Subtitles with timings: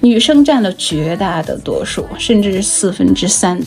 [0.00, 3.60] 女生占了绝大的多数，甚至是四分之三。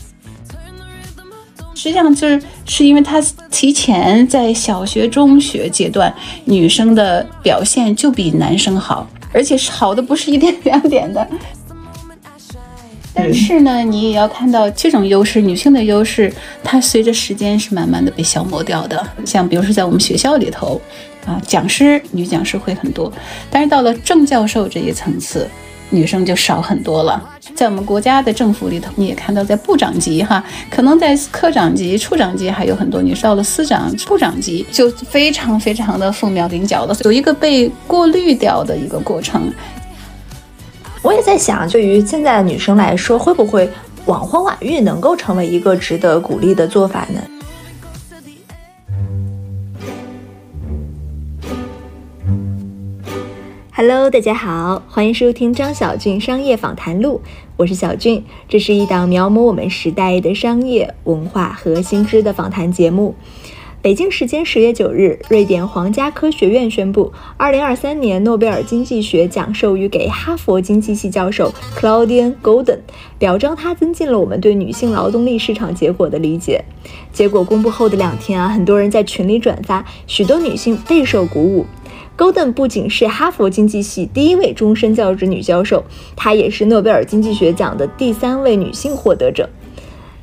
[1.76, 3.22] 实际上就是是因为她
[3.52, 6.14] 提前在小学、中学阶段，
[6.46, 11.28] 女生的表现就比男生好，而且是好的不是一点两点的。
[13.16, 19.06] 但是呢，你也要看到这种优势，女性的优势，它随着时间是慢慢的被消磨掉的。
[19.24, 20.82] 像比如说在我们学校里头，
[21.26, 23.12] 啊，讲师女讲师会很多，
[23.52, 25.48] 但是到了正教授这一层次，
[25.94, 27.30] 女生就少很多了。
[27.56, 39.54] 在我们国家的政府里头，你也看到，在部长级哈，可能在科长级、处长级还有很多女生，到了司长、部长级就非常非常的凤毛麟角的，有一个被过滤掉的一个过程。
[41.02, 43.70] 我也在想，对于现在的女生来说，会不会
[44.06, 47.22] 晚婚晚育能够成为一个值得鼓励的做法呢
[53.76, 57.22] ？Hello，大家好，欢迎收听张小俊商业访谈录，
[57.58, 63.16] 我是小俊，这是一档描摹我们时代的商业文化和新知的访谈节目。
[63.82, 72.82] 北京时间十月九日，瑞典皇家科学院宣布，二零二三年诺贝尔经济学奖授予给哈佛经济系教授 Claudia Golden，
[73.18, 76.64] 表彰他增进了我们对女性劳动力市场结果的理解。
[77.12, 81.66] 结果公布后的两天啊，很多人在群里转发，许多女性备受鼓舞。
[82.16, 85.84] Golden 不仅是哈佛经济系第一位终身教职女教授，
[86.16, 89.50] 她也是诺贝尔经济学奖的第三位女性获得者。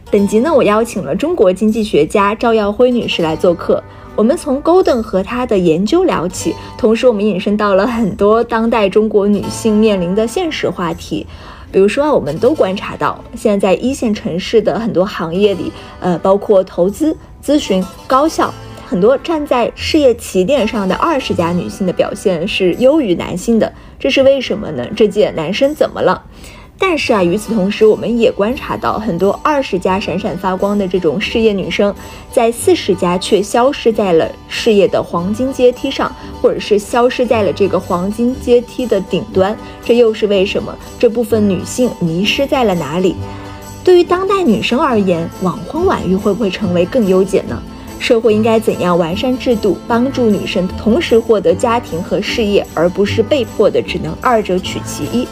[0.08, 3.82] 本集呢，我邀请了中国经济学家赵耀辉女士来做客。
[4.14, 11.26] 我们从 Golden 和她的研究聊起，同时我们引申到了很多当代中国女性面临的现实话题。
[11.72, 18.52] 比如说，我们都观察到，现在在一线城市的很多行业里，呃，包括投资、咨询、高校，
[18.90, 23.72] 很多站在事业起点上的二十家女性的表现是优于男性的。
[24.00, 24.84] 这是为什么呢？
[24.96, 26.20] 这届男生怎么了？
[26.76, 31.94] 但是啊，与此同时，我们也观察到很多二十家闪闪发光的这种事业女生，
[32.32, 36.12] 在四十家却消失在了事业的黄金阶梯上，
[36.42, 39.56] 或者是消失在了这个黄金阶梯的顶端。
[39.84, 40.76] 这又是为什么？
[40.98, 43.14] 这部分女性迷失在了哪里？
[43.84, 47.62] 对于当代女生而言，晚婚晚育会不会成为更优解呢？
[48.00, 55.28] 社会应该怎样完善制度，帮助女生同时获得家庭和事业，而不是被迫的只能二者取其一？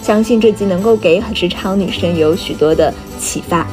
[0.00, 3.66] 相信这集能够给职场女生有许多的启发。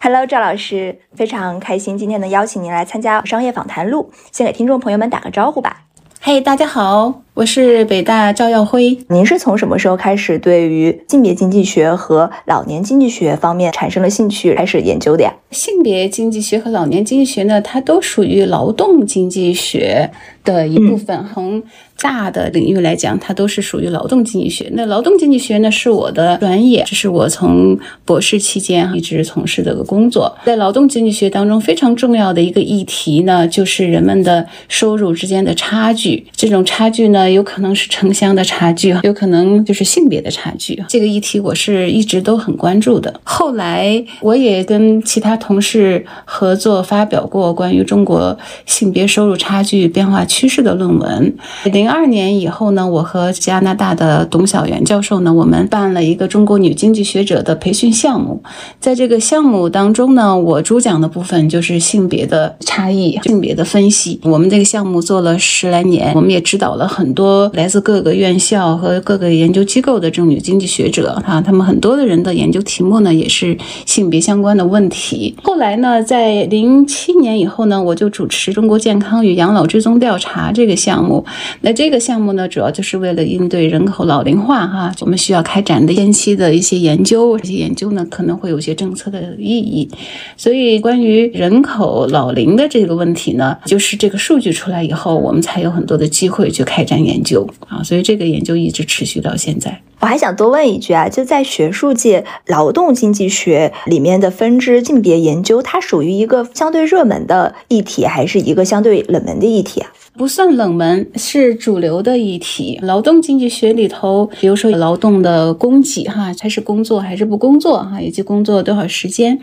[0.00, 5.82] Hello，赵老师，非常开心今天能邀请您来参加商业访谈录，先给听众朋友们打个招呼吧。
[6.20, 8.98] 嘿，大家好，我是北大赵耀辉。
[9.10, 15.32] 您是从什么时候开始对于性别经济学和老年经济学方面产生了兴趣，开始研究的呀？
[15.52, 20.10] 性别经济学和老年经济学呢，它都属于劳动经济学
[20.42, 21.24] 的一部分。
[21.32, 21.62] 从
[22.00, 24.68] 大的领域来讲，它都是属于劳动经济学。
[24.74, 30.36] 那劳动经济学呢，是我的专业，这是我从博士期间一直从事的个工作。
[30.44, 36.26] 在劳动经济学当中，非常重要的一个议题呢，就是人们的收入之间的差距。
[36.36, 40.82] 这种差距呢，有可能是城乡的差距，有可能就是性别的差距。
[40.88, 43.12] 这个议题我是一直都很关注的。
[43.24, 48.36] 后来我也跟其他同事合作发表过关于中国
[48.66, 51.34] 性别收入差距变化趋势的论文。
[51.64, 58.42] 零二年以后呢，我和加拿大的董晓媛教授呢，我们办了一个中国女经济学者的培训项目。
[58.80, 64.20] 在这个项目当中呢，我主讲的部分就是性别的差异、性别的分析。
[64.22, 75.34] 我们这个项目做了十来年，我们也指导了很多来自各个院校和各个研究机构的这种女经济学者啊，他们很多的人的研究题目呢，也是性别相关的问题。
[75.42, 81.24] 后来呢，在零七年以后呢，我就主持中国健康与养老追踪调查这个项目。
[81.62, 89.90] 那这个项目呢，主要就是为了应对人口老龄化，哈，我们需要开展的前期的一些研究，这些研究呢可能会有些政策的意义。
[90.36, 97.82] 所以，关于人口老龄的这个问题呢，就是这个数据出来以后，我们才有很多的机会去开展研究啊。
[97.82, 99.80] 所以，这个研究一直持续到现在。
[100.00, 109.90] 我还想多问一句啊，就在学术界，劳动经济学里面的分支性别研究，它属于一个相对热门的议题，还是一个相对冷门的议题啊？
[110.18, 112.76] 不算冷门，是主流的议题。
[112.82, 119.38] 劳动经济学里头，比如说劳动的供给，哈，它是工作还是不工作，哈，以及工作多少时间，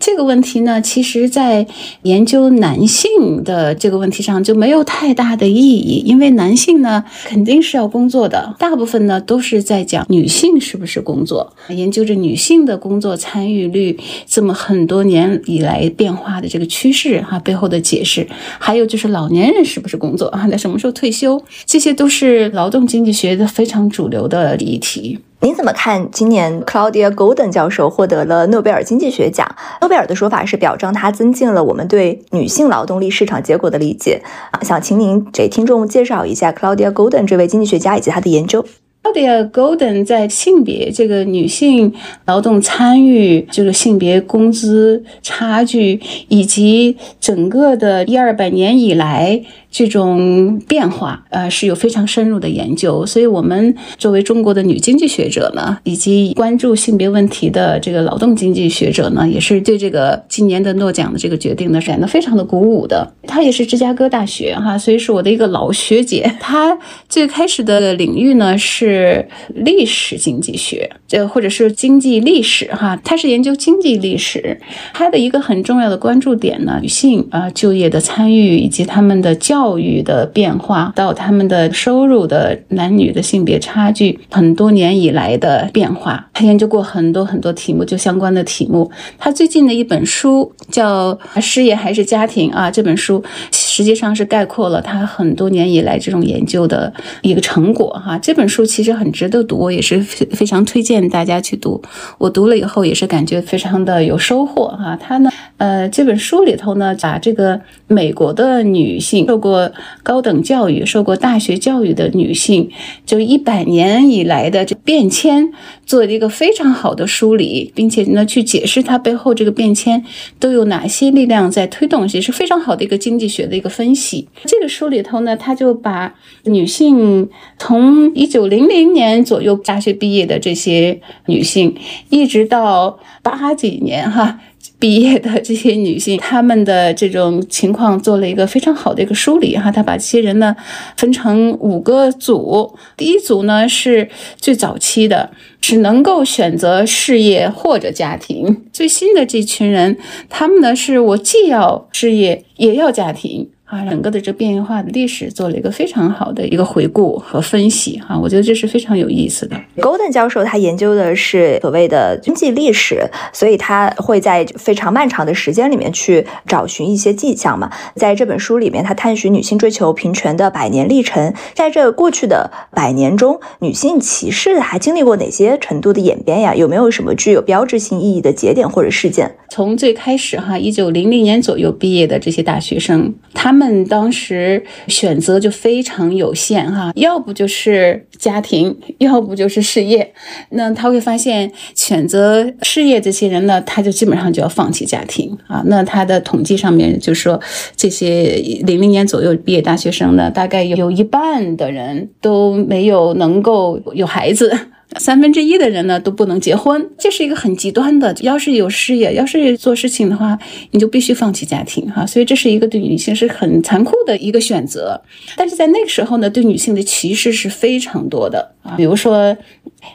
[0.00, 1.64] 这个问题呢，其实在
[2.02, 13.96] 研究男性的这个问题上就没有太大的意义，因为男性呢肯定是要工作的，大部分呢都是在讲女性是不是工作，研究着女性的工作参与率
[14.26, 18.26] 这么很多年以来变化的这个趋势，哈，背后的解释，
[18.58, 20.15] 还有就是老年人是不是工。
[20.16, 20.46] 工作啊？
[20.50, 21.42] 那什么时候退休？
[21.66, 25.18] 这些都是劳动经济学的非常主流的议题。
[25.42, 29.46] 您怎么看今年 Claudia Golden 教授获得了诺贝尔经济学奖？
[29.82, 34.60] 诺贝尔的说法是表彰他增进了我们对女性劳动力市场结果的理解啊。
[34.62, 38.64] 想请您给听众介绍一下 Claudia Golden 这位经济学家以及他的研究。
[39.02, 41.92] Claudia Golden 在性别这个女性
[42.24, 49.42] 劳动参与，这个性别工资差距，以及整个的一二百年以来。
[49.78, 63.06] 这种变化，呃，是有非常深入的研究，所以我们作为中国的女经济学者呢，以及关注性别问题的这个劳动经济学者呢，也是对这个今年的诺奖的这个决定呢，感到非常的鼓舞的。
[63.26, 66.34] 她也是芝加哥大学哈，所以是我的一个老学姐。
[66.40, 74.58] 她最开始的领域呢是历史经济学，这或者是经济历史哈，她是研究经济历史。
[74.94, 79.65] 她的一个很重要的关注点呢，女性啊就业的参与以及他们的教。
[79.66, 88.88] 教育的变化到他们的收入的男女的性别差距，很多年以来的变化，他研究过很多很多题目，就相关的题目。
[89.18, 93.20] 他最近的一本书叫《事业还是家庭》啊，这本书
[93.66, 96.92] 实际上是概括了他很多年以来这种研究的
[97.22, 98.18] 一个成果哈。
[98.18, 101.82] 这本书其实很值得读，我也是非非常推荐大家去读。
[102.18, 104.96] 我读了以后也是感觉非常的有收获哈。
[104.96, 109.70] 他呢，呃，这本书里头呢，把这个美国的女性受过
[110.02, 112.70] 高等教育、受过大学教育的女性，
[113.04, 115.52] 就一百年以来的这变迁，
[115.86, 120.04] 做了一个非常好的梳理，并且呢，去解释它背后这个变迁
[120.40, 124.28] 都有哪些力量在推动，也是非常好的一个经济学的一个分析。
[124.44, 131.74] 这个书里头呢，他就把女性从一九零零年左右大学毕业的这些女性，
[132.10, 134.40] 一直到八几年哈。
[134.78, 139.72] 毕业的这些女性，她们的这种情况做了一个非常好的一个梳理哈。
[139.72, 140.54] 他把这些人呢
[140.98, 144.06] 分成五个组，第一组呢是
[144.36, 145.30] 最早期的，
[145.66, 148.66] 只能够选择事业或者家庭。
[148.72, 149.98] 最新的这群人，
[150.28, 153.50] 他们呢是我既要事业也要家庭。
[153.66, 159.60] 啊，整个的这变化的历史做了一个非常好的一个回顾和分析，哈，我觉得这是非常有意思的。
[159.78, 167.68] Golden 教授他研究的是所谓的经济历史，所以他会在非常漫长的时间里面去找寻一些迹象嘛。
[167.96, 176.54] 在这本书里面，他探寻女性追求平权的百年历程，在这过去的百年中，女性歧视还经历过哪些程度的演变呀？
[176.54, 179.34] 有没有什么具有标志性意义的节点或者事件？
[179.50, 190.12] 从最开始哈，一九零零年左右毕业的这些大学生，他他他们当时选择就非常有限哈，要不就是家庭， 要不就是事业。
[190.50, 195.62] 那他会发现，选择事业这些人呢，他就基本上就要放弃家庭啊。
[195.68, 197.40] 那他的统计上面就说，
[197.74, 198.34] 这些
[198.66, 204.54] 零零年左右毕业大学生呢，大概有有一半的人都没有能够有孩子。
[204.98, 208.14] 三分之一的人呢都不能结婚，这是一个很极端的。
[208.20, 210.38] 要是有事业，要是做事情的话，
[210.70, 212.06] 你就必须放弃家庭哈。
[212.06, 215.00] 所以这是一个对女性是很残酷的一个选择。
[215.36, 218.55] 但是在那个时候呢，对女性的歧视是非常多的。
[218.76, 219.36] 比如说，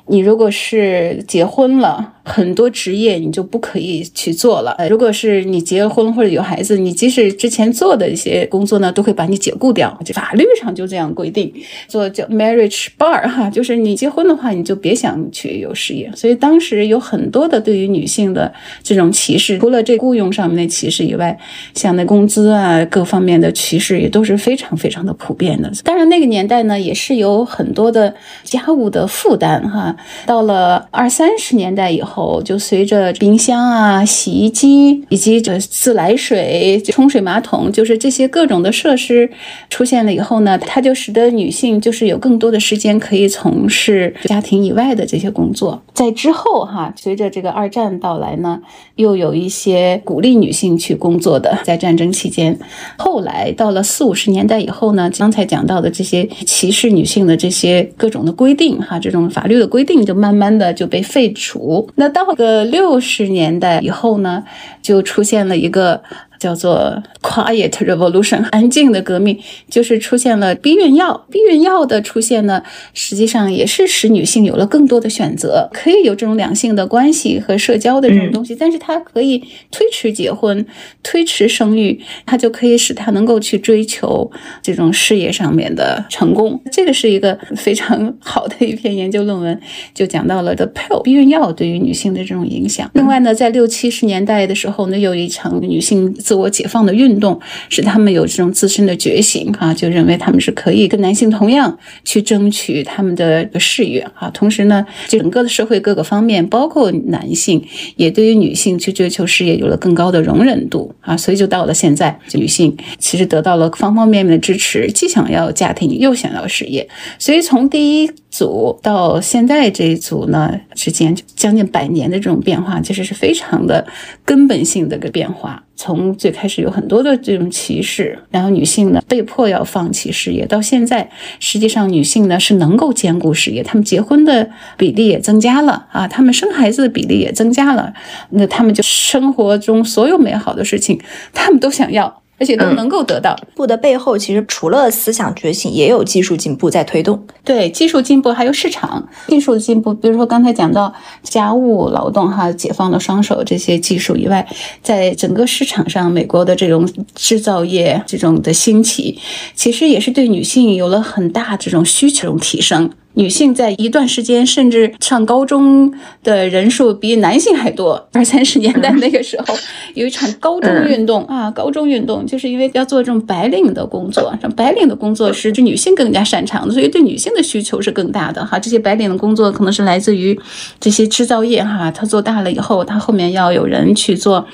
[0.08, 2.14] 你如果是结婚了。
[2.24, 4.78] 很多职业你就不可以去做了。
[4.88, 10.00] 如果是你结婚或者有孩子，你即使之前做的一些工作呢，都会把你解雇掉。
[10.06, 11.52] 就法律上就这样规定，
[11.88, 16.12] 做叫 marriage bar 哈，就是你结婚的话，你就别想去有事业。
[16.16, 18.54] 所以当时有很多的对于女性的
[18.84, 21.36] 这种歧视，除了这雇佣上面的歧视以外，
[21.74, 25.72] 像那工资啊各方面的歧视也都是非常非常的普遍的。
[25.84, 29.96] 当然那个年代呢，也是有很多的家家务的负担哈。
[30.26, 32.00] 到了二三十年代以。
[32.04, 39.30] 后就随着冰箱啊、洗衣机以及这自来水、冲水马桶，就是这些各种的设施
[39.70, 45.82] 出现了以后呢，它就使得女性就是有更多的时间可以从事家庭以外的这些工作。
[45.94, 48.60] 在之后哈，随着这个二战到来呢，
[48.96, 52.60] 又有一些鼓励女性去工作的，在战争期间。
[52.98, 61.90] 后来到了四五十年代以后呢，刚才讲到的这些歧视女性的这些各种的规规定哈，这种法律的规定就慢慢的就被废除。
[61.96, 64.44] 那到个六十年代以后呢，
[64.82, 66.02] 就出现了一个。
[66.42, 69.38] 叫做 quiet revolution，安静的革命，
[69.70, 71.28] 就是出现了避孕药。
[71.30, 72.64] 避孕药的出现呢，
[72.96, 79.38] 实际上也是使女性有了更多的选择，可以有这种两性的关系和社交的这种东西，但是它可以
[79.70, 80.66] 推迟结婚、
[81.04, 84.32] 推迟生育，它就可以使她能够去追求
[84.64, 86.60] 这种事业上面的成功。
[86.72, 89.62] 这个是一个非常好的一篇研究论文，
[89.94, 92.90] 就讲到了 the pill 避孕药对于女性的这种影响。
[92.96, 96.12] 另外呢，在六七十年代的时候呢，有一场女性。
[96.32, 104.30] 自我解放的运动，使他们有这种自身的觉醒啊，就认为他们是可以跟男性同样去争取他们的事业啊。
[104.30, 107.62] 同时呢，整个的社会各个方面，包括男性，
[107.98, 111.18] 也对于女性去追求事业有了更高的容忍度啊。
[111.18, 116.88] 所以就到了现在，女性其实得到了方方面面的支持，既想要家庭，又想要事业。
[117.20, 123.86] 所以从第一组到现在这一组呢之间，将近百年的这种变化，其实是非常的
[124.24, 125.62] 根本性的个变化。
[125.82, 131.10] 从最开始有很多的这种歧视，然后女性呢被迫要放弃事业，到现在
[131.40, 134.48] 实际上女性呢是能够兼顾事业，她们结婚的
[134.78, 137.92] 比例也增加了啊，她们生孩子的比例也增加了，
[138.30, 141.02] 那她们就生活中所有美好的事情，
[141.34, 142.21] 她们都想要。
[142.42, 143.38] 而且都能够得到。
[143.54, 147.24] 步的背后，其实除了思想觉醒，也有技术进步在推动。
[147.44, 149.94] 对，技术进步还有市场技术的进步。
[149.94, 154.48] 比如说刚才讲到家务劳动哈，解放了双手这些技术以外，
[154.82, 159.20] 在整个市场上，美国的这种制造业这种的兴起，
[159.54, 162.90] 其实也是对女性有了很大这种需求提升。
[163.14, 168.08] 女性在一段时间甚至上高中的人数比男性还多。
[168.14, 169.56] 二三十年代那个时候，
[169.94, 178.58] 有一场高中运动啊， 高中运动就是因为要做这种白领的工作，这白领的工作是女性更加擅长的，所以对女性的需求是更大的哈。
[178.58, 180.40] 这些白领的工作可能是来自于
[180.80, 184.46] 这些制造业哈，它做大了以后，它后面要有人去做。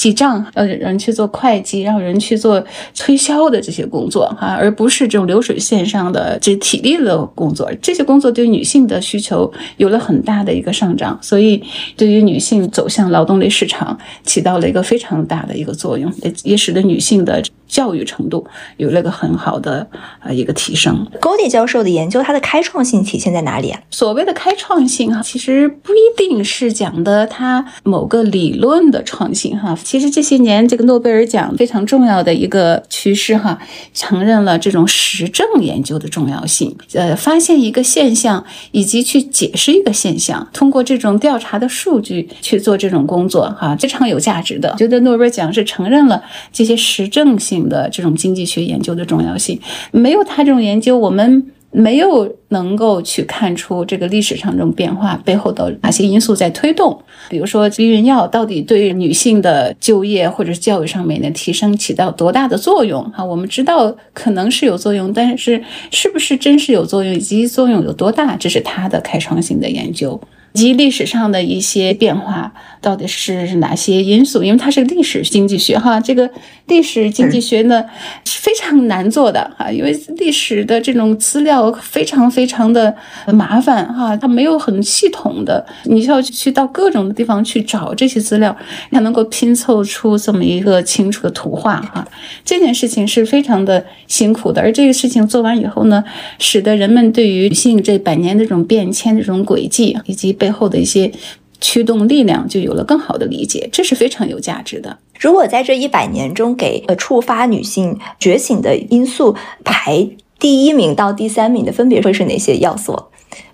[0.00, 2.64] 记账，要人去做会计，让人去做
[2.96, 7.70] 推销的这些工作哈，而不是这种流水线上的这体力的工作。
[7.82, 11.62] 这些工作对女性的需求有了很大的一个上涨，所以
[11.98, 17.42] 对于女性走向劳动力市场起到了一个非常大的一个作用，也也使得女性的。
[17.70, 18.44] 教育程度
[18.78, 19.86] 有了个很好的
[20.24, 21.06] 呃一个提升。
[21.20, 23.80] 高迪教授的研究，它的开创性体现在哪里啊？
[23.92, 29.72] 所谓的开创性哈，其实不一定是讲的它某个理论的创新哈。
[29.90, 33.58] 其实这些年这个诺贝尔奖非常重要的一个趋势哈，
[33.92, 36.76] 承认了这种实证研究的重要性。
[36.92, 44.72] 呃，发现一个现象以及去解释一个现象，通过这种调查的数据去做这种工作哈，非常有价值的。
[44.78, 47.68] 觉得诺贝尔奖是承认了这些实证性。
[47.70, 49.60] 的这种经济学研究的重要性，
[49.92, 57.00] 没有他这种研究，我们没有能够去看出这个历史上这种变化背后的哪些因素在推动。
[57.28, 63.02] 比如说，避孕药到底对女性的就业或者教育上面的提升起到多大的作用？
[63.12, 65.62] 哈，我们知道可能是有作用，但是
[65.92, 70.20] 是不是真是有作用，以及作用有多大，这是他的开创性的研究。
[70.54, 74.42] 及历史上的一些变化到底是哪些因素？
[74.42, 76.28] 因为它是历史经济学哈，这个
[76.66, 77.84] 历史经济学呢
[78.24, 82.94] 是非常难做的哈，因为历史的这种资料非常非常的
[83.32, 88.56] 麻烦哈，它没有很系统的，你需要去到各种的地方去找这些资料，
[88.90, 92.06] 才能够拼凑出这么一个清楚的图画哈。
[92.44, 96.02] 这件事情是非常的辛苦的，而这个事情做完以后呢，
[96.38, 101.12] 使得人们对于女性这百年的这种变迁这种轨迹以及背后的一些
[101.60, 104.98] 驱动力量就有了更好的理解，这是非常有价值的。
[105.20, 112.98] 如果在这一百年中给呃触发女性觉醒的因素排第一名到第三名的，分别会是哪些要素？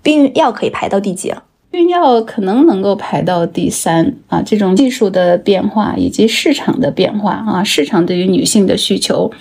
[0.01, 1.43] 避孕药可以排到第几啊？
[1.77, 9.31] 避孕药可能能够排到第三啊，这种技术的变化以及市场的变化啊，市场对于女性的需求，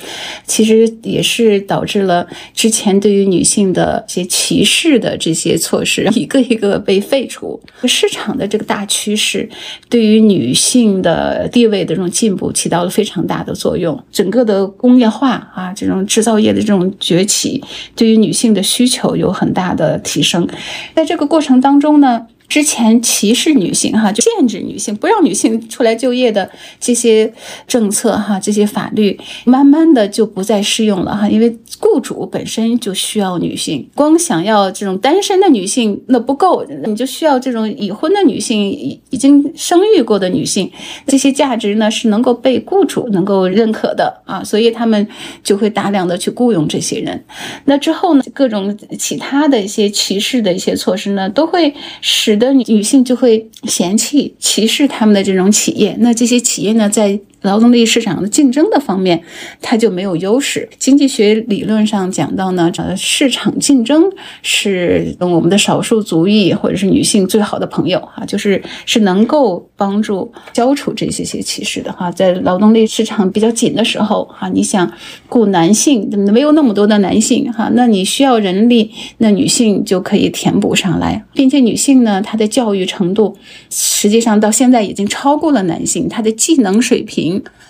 [0.45, 7.59] 其实也是导致了之前对于女性的一些歧视的这些措施 一个一个被废除。
[7.85, 9.49] 市场的这个大趋势
[9.89, 13.99] 对于女性的地位的这种进步起到了非常大的作用。
[14.13, 17.65] 整个的工业化啊，这种制造业的这种崛起，
[17.95, 20.47] 对于女性的需求有很大的提升。
[20.95, 22.26] 在这个过程当中呢。
[22.49, 26.49] 之前歧视女性哈，就限制女性，不让女性出来就业的
[26.81, 27.33] 这些
[27.67, 40.71] 政策哈，这些法律慢慢的就不再适用了哈，因为雇主本身就需要女性，光想要这种单身的女性那不够，你就需要这种已婚的女性，已已经生育过的女性，
[41.07, 45.07] 这些价值呢是能够被雇主能够认可的啊，所以他们
[45.43, 47.25] 就会大量的去雇佣这些人。
[47.65, 57.19] 那之后呢，各种其他的一些歧视的一些措施呢，都会使的女女性就会嫌弃、歧视他们的这种企业，那这些企业呢，在。
[57.43, 59.23] 劳动力市场的竞争的方面，
[59.61, 60.69] 它就没有优势。
[60.79, 64.05] 经济学理论上讲到呢，呃，市场竞争
[64.43, 72.11] 是我们的少数族裔或者是女性最好的朋友哈，就是是能够帮助消除这些些歧视的哈。
[72.11, 74.91] 在劳动力市场比较紧的时候哈，你想
[75.29, 83.37] 雇男性，没有那么多的男性哈，那你需要人力，那女性就可以填补上来，并且女性呢，她的教育程度
[83.71, 87.26] 实际上到现在已经超过了男性，她的技能水平。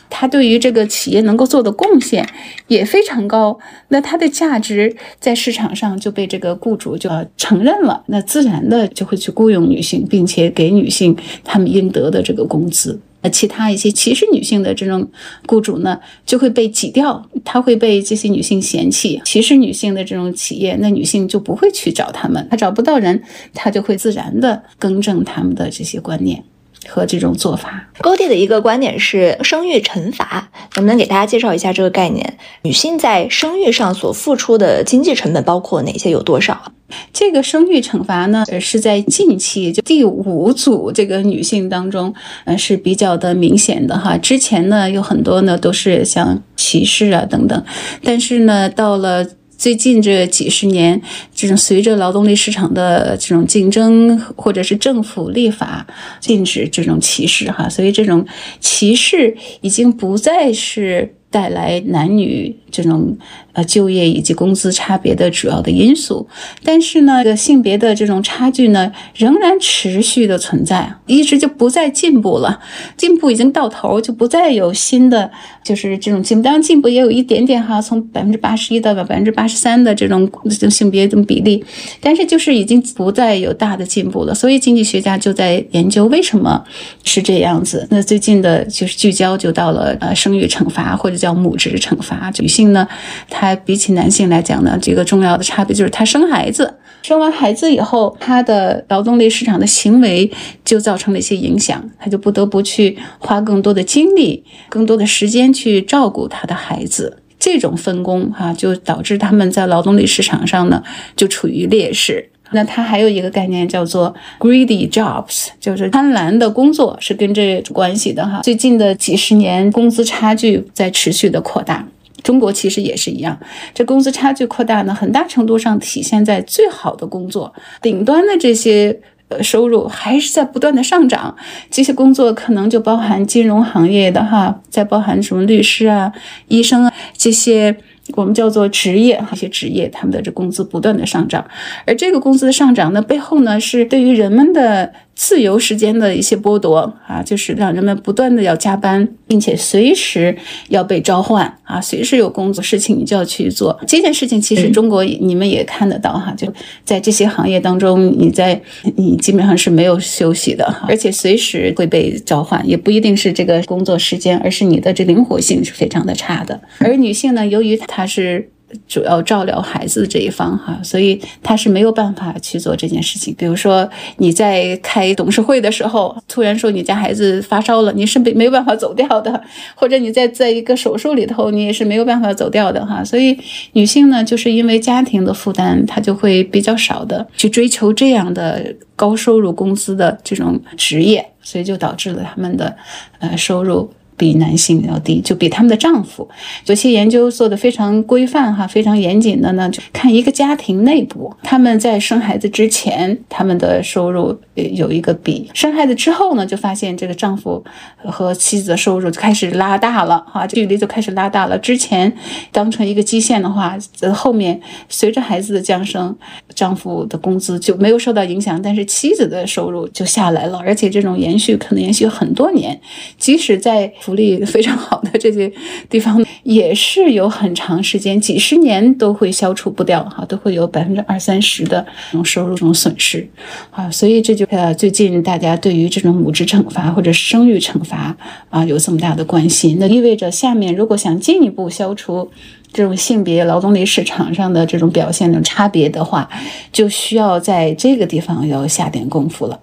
[0.08, 2.26] 他对于这个企业能够做的贡献
[2.68, 3.58] 也非常高，
[3.88, 13.00] 那他的价值在市场上就被这个雇主就要承认了，那自然的就会去雇佣女性，并且给女性她们应得的这个工资。
[13.22, 15.08] 那其他一些歧视女性的这种
[15.48, 19.20] 雇主呢，就会被挤掉，他会被这些女性嫌弃。
[19.24, 23.20] 歧视女性的这种企业，那女性就不会去找他们，他找不到人，
[23.52, 26.44] 他就会自然的更正他们的这些观念。
[26.88, 32.38] 和这种做法，高地的一个观点是生育惩罚，能不能给大家介绍一下这个概念？
[32.62, 36.10] 女性在生育上所付出的经济成本包括哪些？
[36.10, 36.72] 有多少？
[37.12, 42.14] 这个生育惩罚呢，是在近期就第五组这个女性当中，
[42.44, 44.16] 呃是比较的明显的哈。
[44.16, 47.64] 之前呢有很多呢都是像歧视啊等等，
[48.02, 49.26] 但是呢到了。
[49.58, 51.00] 最近这几十年，
[51.34, 55.86] 这种随着劳动力市场的这种竞争，或者是政府立法
[56.20, 58.24] 禁止这种歧视，哈，所以这种
[58.60, 63.16] 歧视已经不再是带来男女这种。
[63.56, 66.28] 呃，就业以及工资差别的主要的因素，
[66.62, 72.60] 但是呢，这个性别的这种差距呢，仍然持续的存在，一直就不再进步了，
[72.98, 75.30] 进步已经到头，就不再有新的，
[75.64, 76.44] 就是这种进步。
[76.44, 80.30] 当然，进步也有一点点哈，从百分之八十一到百分之八十三的这种
[80.70, 81.64] 性别这种比例，
[81.98, 84.34] 但是就是已经不再有大的进步了。
[84.34, 86.62] 所以经济学家就在研究为什么
[87.04, 87.88] 是这样子。
[87.90, 92.86] 那最近的就是聚焦就到了呃，生育惩罚或者叫母职惩罚，女性呢，
[93.28, 93.56] 她。
[93.64, 100.30] 比起男性来讲呢，这个重要的差别就是她生孩子，生完孩子以后，她的劳动力市场的行为
[100.64, 107.22] 就造成了一些影响，她就不得不去花更多的精力、更多的时间去照顾她的孩子。
[107.38, 110.82] 这种分工哈，就导致他们在劳动力市场上呢
[111.16, 112.30] 就处于劣势。
[112.52, 118.40] 那它还有一个概念叫做 greedy jobs，就是贪婪的工作是跟这关系的哈。
[118.42, 121.86] 最近的几十年，工资差距在持续的扩大。
[122.22, 123.38] 中国其实也是一样，
[123.74, 131.36] 这工资差距扩大呢，很大程度上体现在最好的工作顶端的这些呃收入还是在不断的上涨。
[131.70, 136.12] 这些工作可能就包含金融行业的哈，再包含什么律师啊、
[136.48, 137.76] 医生啊这些。
[138.14, 141.44] 我们叫做职业，一些职业，他们的这工资不断的上涨，
[141.84, 150.36] 而这个工资的上涨呢，背后呢是对于人们的自由时间的一些剥夺啊，就是让人们不断的要加班，并且随时
[150.68, 153.76] 要被召唤啊，随时有工作事情你就要去做。
[153.88, 156.46] 这件事情其实中国你们也看得到哈，就
[156.84, 158.60] 在这些行业当中，你在
[158.96, 166.60] 你基本上是没有休息的哈，而且随时会被召唤，也不一定是这个工作时间，而是你的这灵活性是非常的差的。
[166.78, 168.50] 而女性呢，由于她是
[168.88, 173.34] 主要照料孩子这一方哈，所以他是没有办法去做这件事情。
[173.38, 179.32] 比如说你在开董事会的时候，突然说你家孩子发烧了，你是没没有办法走掉的；
[179.74, 183.02] 或者你在在一个手术里头，你也是没有办法走掉的哈。
[183.06, 183.38] 所以
[183.72, 192.76] 女性呢，就是因为家庭的负担，她就会比较少的去追求这样的高收入工资的这种职业，所以就导致了他们的
[193.20, 193.90] 呃收入。
[194.16, 196.26] 比男性要低，就比他们的丈夫。
[196.66, 207.62] 有些研究做的非常规范哈，非常严谨的呢，就看一个家庭内部，他们在生孩子之前，他们的收入有一个比；生孩子之后呢，就发现这个丈夫
[207.98, 211.58] 和妻子的收入就开始拉大了哈，距离就开始拉大了。
[211.58, 212.10] 之前
[212.50, 213.76] 当成一个基线的话，
[214.14, 216.16] 后面随着孩子的降生，
[216.54, 222.80] 丈夫的工资就没有受到影响，但是妻子的收入就下来了，而且这种延续可能延续很多年，
[223.18, 223.92] 即使在。
[224.06, 225.50] 福利 非常好的这些
[225.90, 233.28] 地方也是有很长时间，几十年都会消除不掉哈，都会有百分之二三十的这种收入这种损失
[233.72, 238.16] 啊，所以这就呃最近大家对于这种母职惩罚或者生育惩罚
[238.48, 242.30] 啊有这么大的关心，那意味着下面如果想进一步消除
[242.72, 246.28] 这种性别劳动力市场上的这种表现的差别的话，
[246.70, 249.58] 就需要在这个地方要下点功夫了。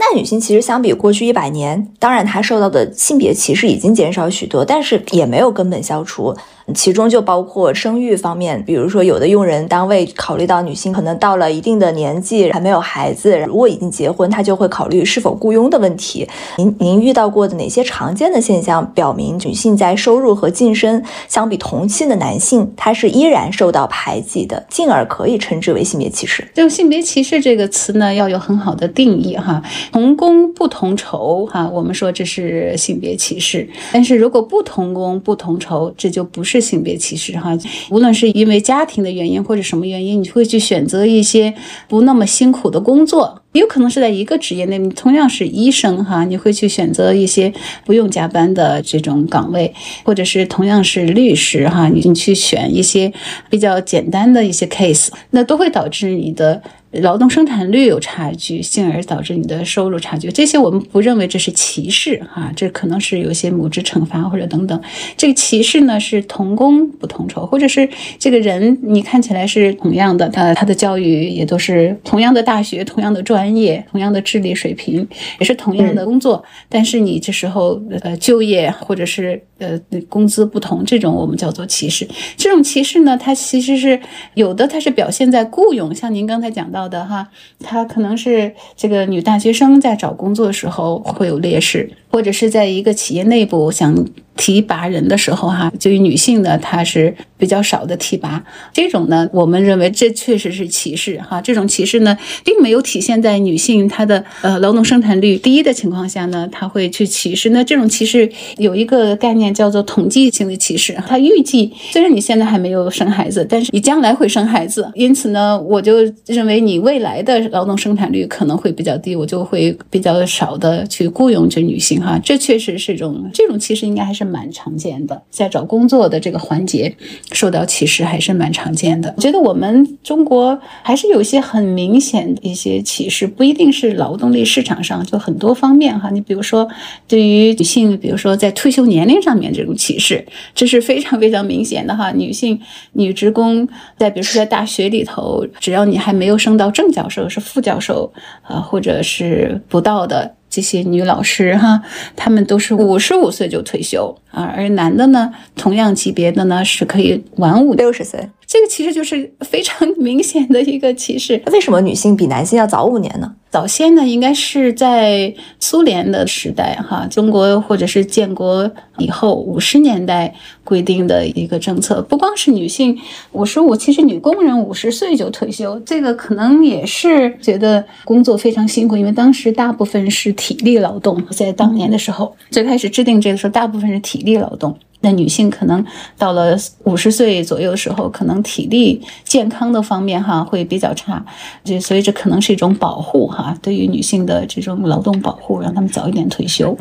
[0.00, 6.34] 那女性其实相比过去一百年，当然她受到的性别歧视已经减少许多，但是也没有根本消除。
[6.74, 16.28] 其中就包括生育方面，比如说有的用人单位考虑到女性可能到了一定的年纪还没有孩子，如果已经结婚，他就会考虑是否雇佣的问题。
[16.58, 26.46] 您您遇到过的哪些常见的现象，表明女性在收入和晋升相比同期的男性，她是依然受到排挤的，进而可以称之为性别歧视？
[26.54, 36.57] 就性别歧视这个词呢，要有很好的定义哈，同工不同酬哈，我们说这是性别歧视，但是如果不同工不同酬，这就不是。
[36.60, 37.56] 性别歧视哈，
[37.90, 41.54] 无论是因为家庭的原因或者什么原因，你会去选择一些
[41.88, 47.52] 不那么辛苦的工作也有可能是在一个职业内，你同样是医生哈，你会去选择一些
[47.84, 49.72] 不用加班的这种岗位，
[50.04, 53.12] 或者是同样是律师哈，你你去选一些
[53.48, 56.62] 比较简单的一些 case，那都会导致你的。
[56.92, 60.30] 劳动生产率有差距，进而导致你的收入差距。
[60.30, 64.80] 这些我们不认为这是歧视哈，这可能是有些母职惩罚或者等等。
[65.16, 75.06] 这个歧视呢是同工不同酬，或者是这个人你看起来是同样的，他他的教育也都是同样的大学、同样的专业、同样的智力水平，
[75.38, 82.08] 也是同样的工作，但是你这时候呃就业或者是呃工资不同，这种我们叫做歧视。
[82.36, 84.00] 这种歧视呢，它其实是
[84.34, 86.88] 有的，它是表现在雇佣，像您刚才讲到。
[86.88, 87.28] 的哈，
[87.60, 94.06] 他可能是这个女大学生在找工作的时候会有劣势，或者是在一个企业内部想。
[94.38, 98.44] 提拔人的时候，哈，对于女性呢，她是比较少的提拔。
[98.72, 101.40] 这种呢，我们认为这确实是歧视，哈。
[101.40, 107.50] 这种歧视呢，并没有体现在女性她的呃劳动生产率低的情况下呢，她会去歧视。
[107.50, 110.96] 那这种歧视有一个概念叫做统计性的歧视。
[111.08, 122.20] 他预计虽然你现在还没有生孩子，但是你将来会生孩子，因此呢，我就认为你未来的劳动生产率可能会比较低，我就会比较少的去雇佣这女性，哈。
[122.22, 124.28] 这确实是种这种歧视，应该还是。
[124.28, 126.94] 蛮常见的，在找工作的这个环节
[127.32, 129.14] 受到歧视还是蛮常见的。
[129.16, 136.10] 我觉得我们中国还是有些很明显的一些歧视，不一定是劳动力市场上，就很多方面哈。
[136.10, 136.68] 你比如说，
[137.06, 142.10] 对于女性，比如说在退休年龄上面这种歧视，这是非常非常明显的哈。
[142.18, 142.60] 女性
[142.92, 150.34] 女职工在比如说在大学里头，只要你还没有升到正教授、是副教授啊，或者是不到的。
[150.50, 151.82] 这些女老师哈，
[152.16, 158.18] 她们都是五十五岁就退休啊，而男的呢，同样级别的呢是可以晚五六十岁。
[158.48, 161.40] 这个其实就是非常 明显的一个歧视。
[161.52, 163.34] 为什么女性比男性要早五年呢？
[163.50, 170.34] 早先呢，应该是在苏联的时代，哈，中国或者是建国以后五十年代
[170.64, 172.00] 规定的一个政策。
[172.02, 172.98] 不光是女性
[173.32, 184.74] 五十五，其实女工人五十岁就退休，这个可能也是觉得工作非常辛苦，因为当时大部分是体力劳动，在当年的时候，最开始制定这个时候，大部分是体力劳动。
[185.00, 185.84] 那女性可能
[186.16, 191.24] 到了五十岁左右的时候，可能体力健康的方面哈会比较差，
[191.64, 196.76] 这所以这可能是一种保护哈，对于女性的这种劳动保护，让他们早一点退休。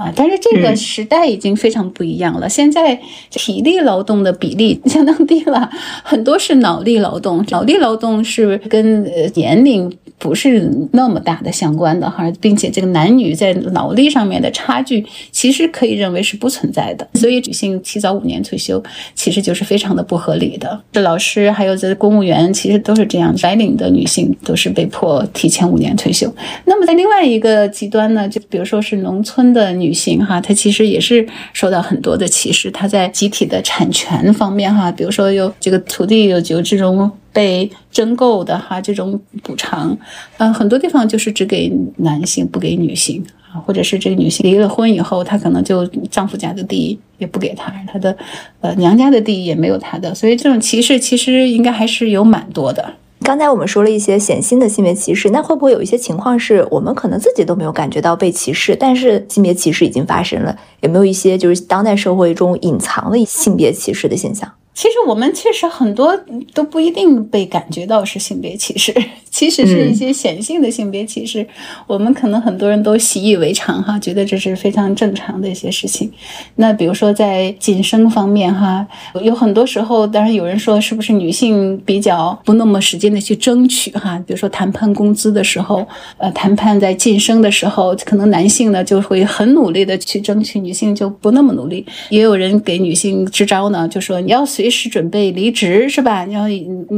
[0.00, 2.48] 啊，但是这个时代已经非常不一样了。
[2.48, 5.68] 现在体力劳动的比例相当低了，
[6.02, 7.44] 很多是脑力劳动。
[7.50, 17.06] 脑力劳动是跟呃年龄不是那么大的相关的哈，并且这个男女在脑力上面的差距其实可以认为是不存在的。
[17.12, 18.82] 所以女性提早五年退休
[19.14, 20.80] 其实就是非常的不合理的。
[20.90, 26.34] 这老师还有这公务员其实都是这样，白领的女性都是被迫提前五年退休。
[26.64, 29.89] 那么在另外一个极端呢，就比如说是农村的女。
[29.90, 32.70] 女性哈，她其实也是受到很多的歧视。
[32.70, 39.98] 她在集体的产权方面哈，比如说有这个土地有有这种被征购的哈，这种补偿，
[40.38, 48.16] 嗯，很多地方就是只给男性不给女性啊，或者是这个女性离了婚以后，她可能就丈夫家的地也不给她，她的
[48.60, 52.94] 呃娘家的地也没有她的，所以这种歧视其实应该还是有蛮多的。
[53.30, 60.58] 刚才我们说了一些显性的性别歧视，那会不会有一些情况是我们可能自己都没有感觉到被歧视，但是性别歧视已经发生了？
[60.80, 64.50] 有没有一些就是当代社会中隐藏的性别歧视的现象？
[64.74, 66.18] 其实我们确实很多
[66.52, 68.92] 都不一定被感觉到是性别歧视，
[69.40, 71.46] 其实是一些显性的性别歧视。
[71.86, 76.10] 我们可能很多人都习以为常哈，觉得这是非常正常的一些事情。
[76.56, 78.86] 那比如说在晋升方面哈，
[79.22, 84.18] 有很多时候，当然有人说是不是女性比较不那么使劲的去争取哈？
[84.26, 85.86] 比如说谈判工资的时候，
[86.18, 91.84] 呃，谈判在晋升的时候，可能男性呢就会很努力的去争取，女性就不那么努力。
[92.08, 94.70] 也有人给女性支招呢，就说你要随。
[94.70, 96.24] 时准备离职是吧？
[96.24, 96.44] 你要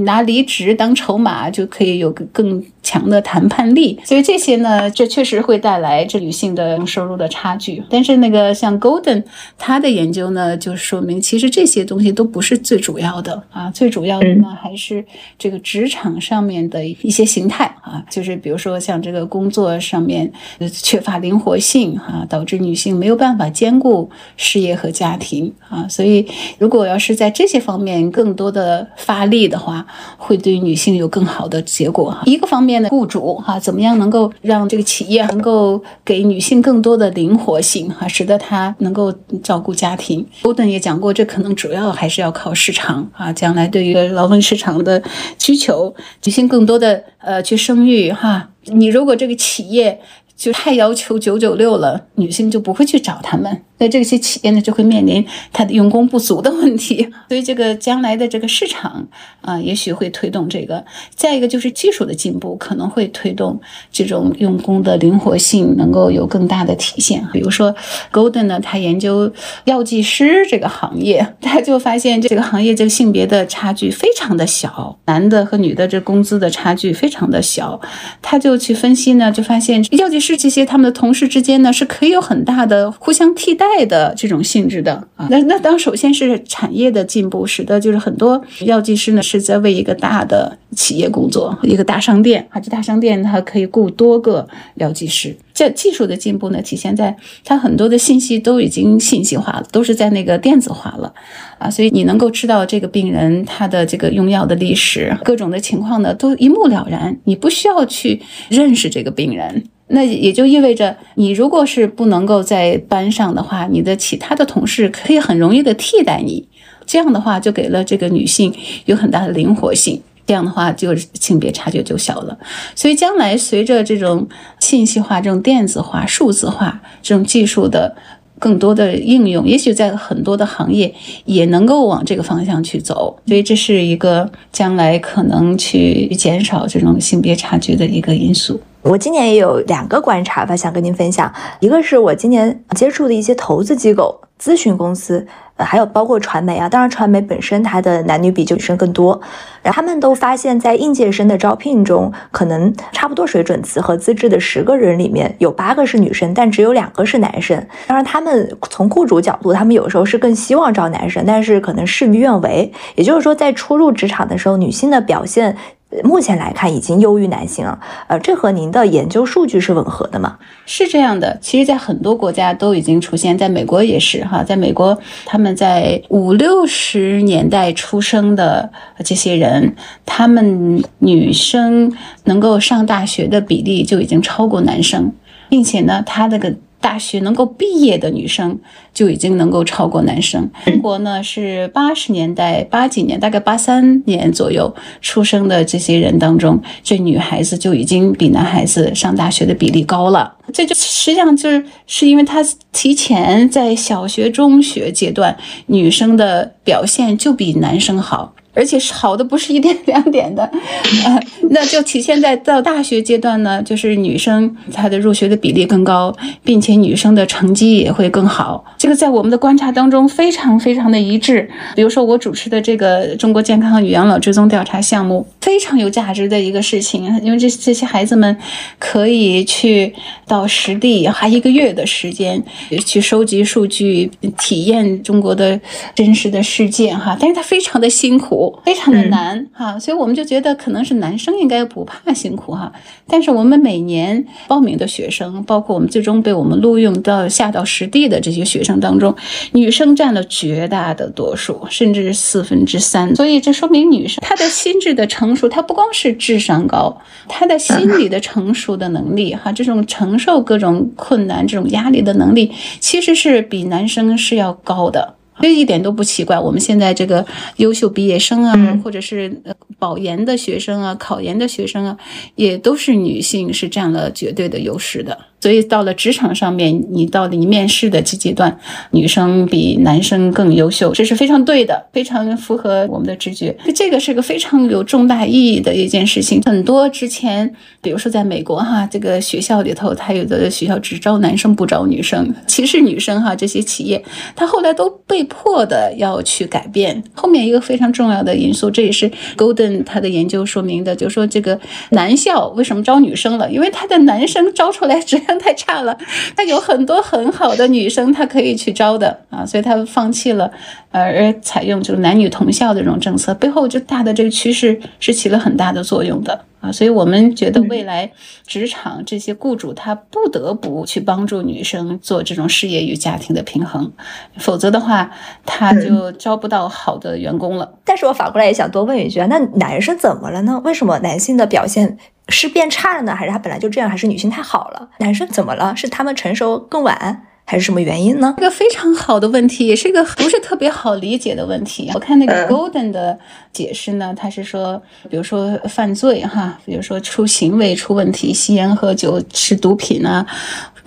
[0.05, 3.99] 拿离职当筹码，就可以有个更强的谈判力。
[4.05, 7.83] 所以这些呢，这确实会带来这女性的收入的差距。
[7.89, 9.23] 但是那个像 Golden
[9.57, 15.05] 他的研究呢，就说明其实这些东西都不是最主要的啊，最主要的呢还是
[15.39, 20.33] 这个职场上面的一些形态啊，就是比如说像这个工作上面
[20.73, 25.87] 缺乏灵活性啊，导致女性没有办法兼顾事业和家庭啊。
[25.89, 26.27] 所以
[26.59, 32.19] 如果要是在这些方面更多的发力的话，会对女性有更好的结果。
[32.25, 32.72] 一个方面。
[32.73, 40.27] 面的雇主哈，怎么样能够让这个企业能够给女性更多的灵活性哈，使得她能够照顾家庭。
[40.43, 45.03] 欧顿也讲过，这可能主要还是要靠市场啊，将来对于劳动市场的
[45.39, 48.49] 需求，女性更多的呃去生育哈。
[48.65, 50.01] 你如果这个企业
[50.35, 53.63] 就太要求九九六了，女性就不会去找他们。
[53.83, 59.05] 那这些企业呢，就会面临它的用工不足的问题，所以这个将来的这个市场
[59.41, 60.85] 啊，也许会推动这个。
[61.17, 67.27] 再一个就是技术的进步，可能会推动这种用工的灵活性能够有更大的体现。
[67.33, 67.75] 比如说
[68.13, 69.33] ，Golden 呢，他研究
[69.65, 77.81] 药剂师这个行业， 他就发现这个行业这个性别的差距非常的小，男的和女的这工资的差距非常的小。
[78.23, 83.72] 他就去分析呢，就发现药剂师这些他们的同事之间呢，是可以有很大的互相替代。
[83.77, 95.37] 爱的这种性质的啊，那那当首先是产业的进步，使得就是很多药剂师呢是在为一个大的企业工作，一个大商店啊，这大商店它可以雇多个药剂师。
[95.55, 101.13] 这技术的进步呢，体现在它很多的信息都已经信息化了，都是在那个电子化了
[101.59, 109.65] 啊，所以你能够知道这个病人他的这个用药的历史，各种的情况呢都一目了然，你不需要去认识这个病人。
[109.95, 116.49] 那也就意味着，你如果是不能够在班上的话，你的其他的同事可以很容易的替代你。
[116.87, 118.53] 这样的话，就给了这个女性
[118.87, 120.01] 有很大的灵活性。
[120.27, 122.39] 这样的话，就性别差距就小了。
[122.75, 124.27] 所以，将来随着这种
[124.61, 127.95] 信息化、这种电子化、数字化这种技术的
[128.39, 133.21] 更多的应用，也许在很多的行业也能够往这个方向去走。
[133.27, 138.61] 所以，这是一个将来可能去减少这种性别差距的一个因素。
[138.83, 141.33] 我今年也有两个观察吧，想跟您分享。
[141.61, 145.25] 一个是我今年接触的一些投资机构、咨询公司，
[145.57, 146.69] 还有包括传媒啊。
[146.69, 149.21] 当然，传媒本身它的男女比就女生更多。
[149.63, 157.57] 然后他们都发现，在应届生的招聘中，可能差不多水准词和资质的十个人里面有八个是女生，但只有两个是男生。
[157.87, 162.73] 当然，他们从雇主角度，他们有时候是更希望招男生，但是可能事与愿违。
[162.97, 165.57] 也就是说，在初入职场的时候，女性的表现。
[166.05, 167.79] 目前来看，已经优于男性了。
[168.07, 170.39] 呃，这和您的研究数据是吻合的吗？
[170.67, 178.71] 是这样的，其实，在很多国家都已经出现在美国也是哈，在美国，他们在五六十年代出生的
[179.05, 179.75] 这些人，
[180.07, 181.93] 他们女生
[182.25, 185.13] 能够上大学的比例就已经超过男生，
[185.49, 186.55] 并且呢，他那个。
[186.83, 188.59] 大学能够毕业的女生
[188.93, 190.51] 就已经能够超过男生。
[190.67, 200.37] 中国呢是八十年代八几年，大概八三年左右出生的这些人当中，这女孩子就已经比男孩子上大学的比例高了。
[200.53, 205.35] 这就实际上就是是因为她提前在小学、中学阶段，
[205.67, 208.35] 女生的表现就比男生好。
[208.55, 210.43] 而且是好的，不是一点两点的，
[211.05, 218.65] 呃，那就体现在到大学阶段呢，就是女生她的入学的比例更高，并且女生的成绩也会更好。
[218.77, 221.49] 这个在我们的观察当中非常非常的一致。
[221.75, 228.37] 比如说我主持的这个中国健康与养老追踪调查项目，非常有价值的一个事情，因为这这些孩子们
[228.79, 229.95] 可以去
[230.27, 232.43] 到实地，还一个月的时间
[232.85, 235.59] 去收集数据，体验中国的
[235.95, 238.42] 真实的世界哈，但是他非常的辛苦。
[238.65, 242.73] 非常的难哈，所以我们就觉得可能是男生应该不怕辛苦哈，
[243.07, 249.15] 但是我们每年报名的学生，包括我们最终被我们录用到下到实地的这些学生当中，
[249.53, 253.15] 女生占了绝大的多数，甚至四分之三。
[253.15, 256.97] 所以这说明女生她的心智的成熟，她不光是智商高，
[257.29, 262.51] 她的心理的成熟的能力哈，这种承受各种困难、这种压力的能力，
[262.81, 265.17] 其实是比男生是要高的。
[265.41, 266.39] 这一点都不奇怪。
[266.39, 267.25] 我们现在这个
[267.57, 269.43] 优秀毕业生啊，或者是
[269.79, 271.99] 保研的学生啊、考研的学生啊，
[272.37, 275.19] 也都是女性，是占了绝对的优势的。
[275.43, 278.57] 所以到了职场上面，你到了你面试的这阶段，
[278.93, 283.53] 女生比男生更优秀，这是非常对的，非常符合我们的直觉。
[283.75, 286.41] 这个是个非常有重大意义的一件事情。
[286.43, 294.01] 很多之前，比如说在美国哈，这个学校里头，他有的学校只招男生不招女生，歧视女生哈，这些企业，
[294.37, 297.03] 他后来都被迫的要去改变。
[297.15, 301.59] 后面一个非常重要的因素，这也是 Golden 他的研究说明的，就是说这个
[301.91, 303.51] 男校为什么招女生了？
[303.51, 305.21] 因为他的男生招出来只。
[305.41, 305.97] 太差了，
[306.37, 310.51] 他有很多很好的女生，他可以去招的啊，所以他放弃了，
[310.91, 316.45] 呃，而采用就是男女同校的这种政策，背后就大的这个趋势是起了很大的作用的。
[316.63, 318.13] 啊，所以我们觉得未来
[318.47, 323.93] 职场这些雇主他不得不去帮助女生做这种事业与家庭的平衡，
[324.39, 325.11] 否则的话
[325.45, 327.75] 他就招不到好的员工了。
[327.85, 330.63] 但是我反过来也想多问一句啊，那男生怎么了呢？
[330.65, 331.99] 为什么男性的表现
[332.29, 333.15] 是变差了呢？
[333.15, 333.91] 还是他本来就这样？
[333.91, 334.89] 还是女性太好了？
[335.01, 335.75] 男生怎么了？
[335.75, 337.27] 是他们成熟更晚？
[337.45, 338.35] 还是什么原因呢？
[338.39, 341.91] 一个非常好的问题，也是一个不是特别好理解的问题。
[341.95, 343.19] 我看那个 Golden 的
[343.53, 350.27] 解释呢，他是说，比如说犯罪哈，比如说出行为出问题，吸烟喝酒吃毒品啊，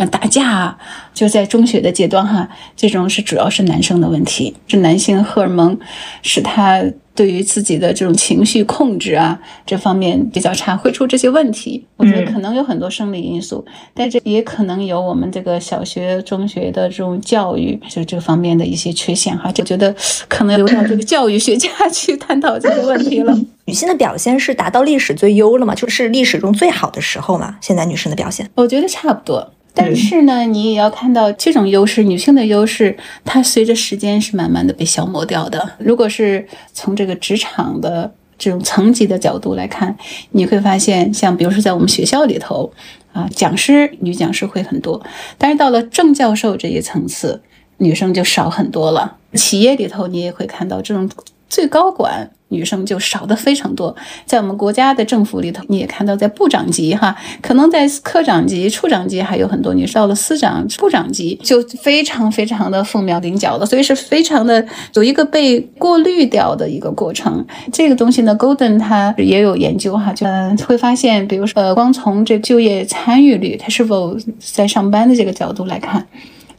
[0.09, 0.75] 打架，
[1.13, 5.77] 就在中学的阶段哈，这种是主要是男生的问题，是男性荷尔蒙
[6.23, 6.83] 使他。
[7.15, 11.85] 对于自己的这种情绪控制啊，这方面比较差，会出这些问题。
[11.95, 19.51] 我觉得可能有很多生理因素，但这也可能有我们这个小学、中学的这种教育，就这方面的一些缺陷哈。
[19.51, 19.95] 就觉得
[20.27, 23.33] 可能留到这个教育学家 去探讨这个问题了。
[23.65, 25.73] 女性的表现是达到历史最优了吗？
[25.73, 27.55] 就是历史中最好的时候嘛？
[27.61, 29.53] 现在女生的表现，我觉得差不多。
[29.75, 35.73] 但是呢，你也要看到这种优势，女性的优势，它随着时间是慢慢的被消磨掉的。
[35.77, 39.95] 如果是从这个职场的这种层级的角度来看，
[40.31, 42.71] 你会发现，像比如说在我们学校里头，
[43.11, 45.05] 啊，讲师女讲师会很多，
[45.37, 47.41] 但是到了正教授这一层次，
[47.77, 49.17] 女生就少很多了。
[49.33, 51.09] 企业里头，你也会看到这种
[51.49, 52.31] 最高管。
[52.55, 67.45] 女生就少的非常多，在我们国家的政府里头，你也看到，在部长级哈，可能在科长级、处长级还有很多女生，到了司长、部长级就非常非常的凤毛麟角的，所以是非常的有一个被过滤掉的一个过程。
[67.71, 70.25] 这个东西呢，Golden 他也有研究哈，就
[70.65, 76.07] 会发现，比如说，呃，光从这就业参与率，他是否在上班的这个角度来看，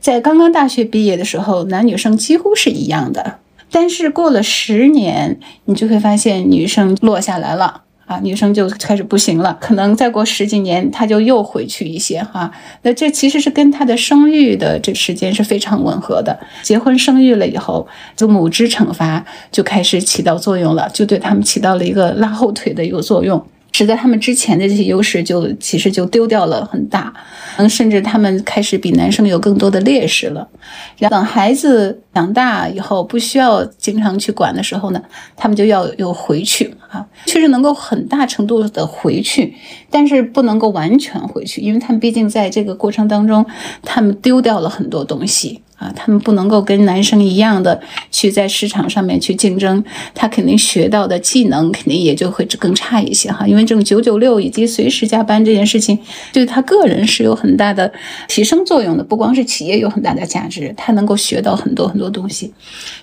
[0.01, 3.39] 在刚刚大学毕业的时候，男女生几乎是一样的。
[3.71, 9.59] 但是过了十年，你就会发现女生落下来了啊，女生就开始不行了。
[9.61, 12.51] 可能再过十几年，她就又回去一些哈。
[12.83, 16.39] 那这其实是跟她的生育的这时间是非常吻合的。
[16.63, 23.45] 结婚生育了以后，就母之惩罚就开始起到作用了，就对他们起到了一个拉后腿的一个作用。
[23.77, 27.13] 使得他们之前的这些优势就其实就丢掉了很大，
[27.59, 30.49] 嗯，甚至他们开始比男生有更多的劣势了。
[30.97, 35.03] 然后等孩子长大以后，不需要经常去管的时候呢，
[35.37, 39.55] 他们就要又回去啊，确实能够很大程度的回去，
[39.91, 43.45] 但是不能够完全回去，因为他们毕竟在这个过程当中，
[43.83, 45.61] 他们丢掉了很多东西。
[45.77, 47.79] 啊，他们不能够跟男生一样的
[48.11, 49.85] 去在市场上面去竞争，
[50.15, 53.47] 他肯定学到的技能肯定也就会更差一些哈。
[53.47, 55.99] 因为这种九九六以及随时加班这件事情，
[56.33, 57.93] 对他个人是有很大的
[58.27, 62.53] 提升作用的，不光是企业有很大的价值，他能够学到很多很多东西，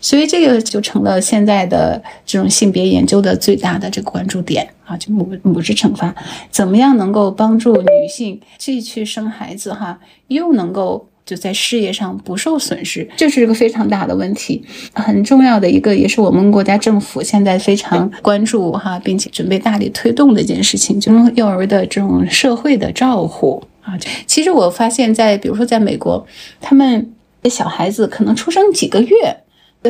[0.01, 6.13] 所以这个就成了现在的这种性别研究的最大的这个关注点啊，就母母职惩罚，
[6.49, 11.07] 怎么样能够帮助女性既去生孩子哈，又能够。
[11.25, 14.61] 就在事业上不受损失，这是一个非常大的问题，
[14.93, 23.97] 很重要的一个，也是我们国家政府现在非常关注哈，并且准备大力推动的一件事情，就是幼儿的这种社会的照护啊。
[24.27, 26.25] 其实我发现，在比如说在美国，
[26.59, 29.37] 他们的小孩子可能出生几个月，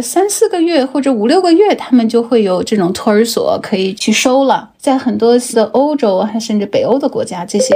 [0.02, 4.70] 三四个月或者五六个月，他们就会有这种托儿所可以去收了。
[4.78, 7.74] 在很多的欧洲，还甚至北欧的国家，这些。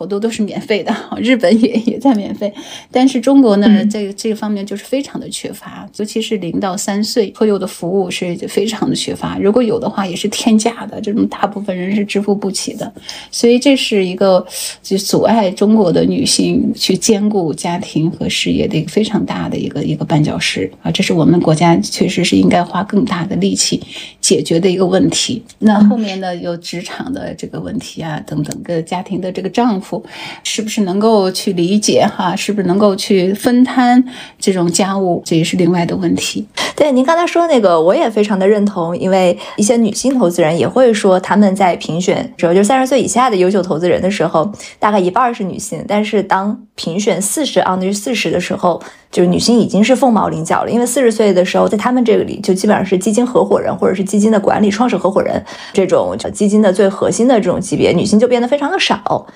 [0.00, 2.50] 好多都是免费的， 日本也也在免费，
[2.90, 12.90] 但是中国呢，在这个方面就是非常的缺乏，尤其是零到三岁托幼的服务是非常的缺乏，如果有的话也是天价的，这种大部分人是支付不起的，
[13.30, 14.42] 所以这是一个
[14.82, 23.78] 就阻碍中国的女性去兼顾家庭和事业的一个非常大的一个一个绊脚石啊，这是我们国家确实是应该花更大的力气
[24.18, 25.42] 解决的一个问题。
[25.58, 29.78] 那后面呢，有职场的这个问题啊，等等个家庭的这个丈。
[29.78, 29.89] 夫
[30.44, 32.36] 是不是能够去理解哈？
[32.36, 34.04] 是不是能够去分摊
[34.38, 35.22] 这种家务？
[35.24, 36.46] 这也是另外的问题。
[36.76, 38.96] 对，您刚才说那个，我也非常的认同。
[38.96, 45.84] 因为一些女性投资人也会说，他们在评选，主要就是三十岁以下的优秀投资人的时候，大概一半是女性。
[45.86, 50.70] 但是当评选四十 under 四十的时候，就是女性已经是凤毛麟角了。
[50.70, 59.26] 因为四十岁的时候，在他们这里就基本上是基金合伙人或者是基金的管理创始合伙人这种基金的最核心的这种级别，女性就变得非常的少。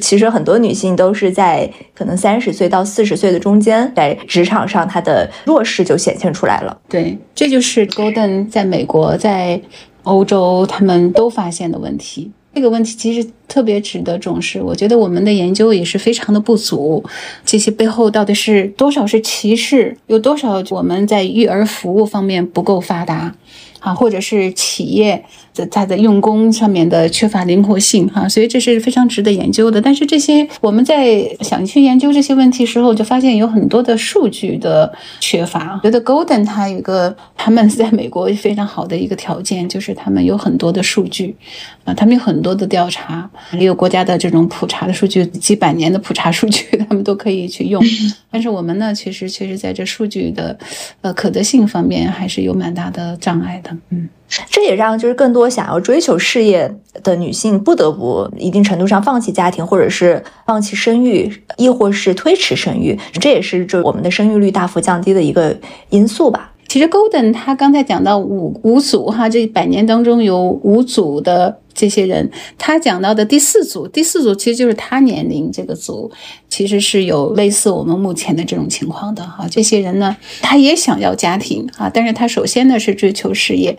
[0.00, 6.76] 其实很多女性都是在可能三十岁到四十岁的中间，在职场上她的弱势就显现出来了。
[6.88, 9.60] 对，这就是 Golden 在美国、在
[10.02, 12.30] 欧洲他们都发现的问题。
[12.54, 14.62] 这个问题其实特别值得重视。
[14.62, 17.02] 我觉得我们的研究也是非常的不足。
[17.44, 19.96] 这些背后到底是多少是歧视？
[20.06, 23.34] 有多少我们在育儿服务方面不够发达？
[23.80, 25.24] 啊，或者是企业
[25.54, 29.80] 在它的用工上面的缺乏灵活性哈，所以这是非常值得研究的。
[29.80, 35.80] 但是这些我们在想去研究这些问题时候，就发现有很多的数据的缺乏。
[35.84, 41.36] 觉得 Golden 它有一个他们 在美国非常好的一个条件，就是他们有很多的数据
[41.84, 47.80] 啊，他们有很多的调查，也有国家的这种普查的数据，几百年的普查数据， 他们都可以去用。
[48.28, 50.58] 但是我们呢，其实确实在这数据的
[51.02, 53.70] 呃可得性方面还是有蛮大的障碍的。
[53.90, 62.98] 嗯，这也让就是更多想要追求事业的女性不得不一定程度上放弃家庭，或者是放弃生育，亦或是推迟生育。
[63.20, 65.56] 这也是就我们的生育率大幅降低的一个
[65.90, 66.50] 因素吧。
[66.74, 71.60] 其实 Golden 他刚才讲到五五组哈，这百年当中有五组的。
[71.72, 76.08] 这些人，他讲到的第四组，第四组其实就是他年龄这个组，
[76.48, 79.48] 其实是有类似我们目前的这种情况的哈。
[79.50, 83.76] 这些人呢，他也想要家庭啊，但是他首先呢是追求事业，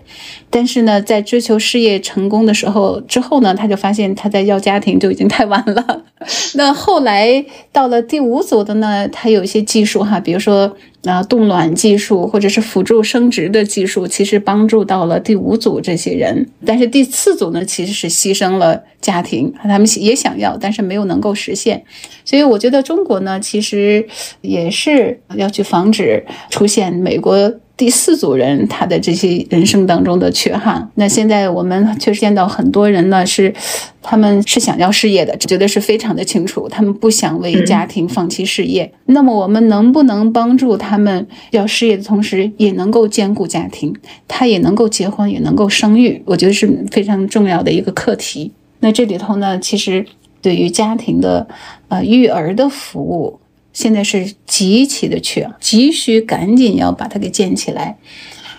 [0.49, 6.04] 但是呢，在追求事业成功的时候之后呢，他就发现他在要家庭就已经太晚了。
[6.55, 21.83] 那后来到了第五组的呢，它有一些技术哈，比如说啊冻卵技术或者是辅助生殖的技术，其实帮助到了第五组这些人，但是第四组呢，其实是牺牲了家庭，他们也想要，但是没有能够实现。
[22.23, 24.07] 所以我觉得中国呢，其实
[24.41, 30.89] 也是要去防止出现美国第四组人他的这些人生当中的缺憾。
[30.95, 33.53] 那现在我们确实见到很多人呢，是
[34.01, 38.91] 他们是想要事业的，觉得是非常的清楚，他们不想为家庭放弃事业。
[39.07, 43.93] 那么我们能不能帮助他们要事业的同时，也能够兼顾家庭，
[44.27, 46.21] 他也能够结婚，也能够生育？
[46.25, 48.51] 我觉得是非常重要的一个课题。
[48.79, 50.05] 那这里头呢，其实。
[50.41, 51.47] 对于家庭的
[51.87, 53.39] 呃育儿的服务，
[53.75, 57.97] 现在是极其的缺，急需赶紧要把它给建起来。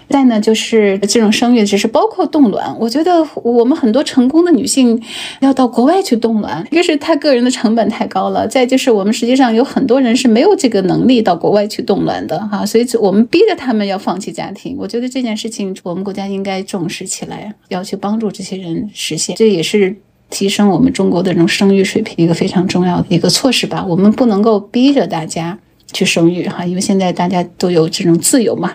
[0.09, 5.03] 再呢，就是这种生育只是包括冻卵，我觉得我们很多成功的女性
[5.41, 14.77] 要到国外去冻卵，一个是她个人的成本太高了，再就是我们实际上有很多人是没有这个能力到国外去冻卵的哈，所以我们逼着他们要放弃家庭。
[14.79, 19.97] 我觉得这件事情我们国家应该重视起来，要去帮助这些人实现，这也是。
[20.31, 23.85] 提升我们中国的这种生育水平，一个非常重要的一个措施吧。
[23.87, 25.59] 我们不能够逼着大家
[25.93, 28.73] 去生育哈，因为现在大家都有这种自由嘛。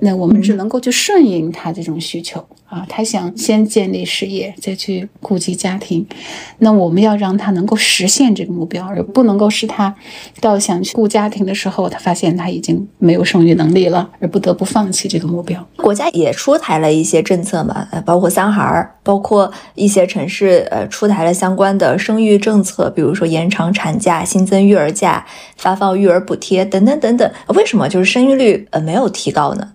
[0.00, 6.06] 那我们只能够去顺应他这种需求啊，他想先建立事业，再去顾及家庭。
[6.58, 9.94] 那我们要让他能够实现这个目标，而不能够是他
[10.40, 15.66] 到想去顾家庭的时候，他发现他已经没有生育能力了，而不得不放弃这个目标。
[15.76, 25.24] 国家也出台了一些政策嘛，呃，包括三孩儿，包括一些城市呃出台了相关的生育政策，比如说延长产假、新增育儿假、
[25.56, 27.30] 发放育儿补贴等等等等。
[27.48, 29.72] 为什么就是生育率呃没有提高呢？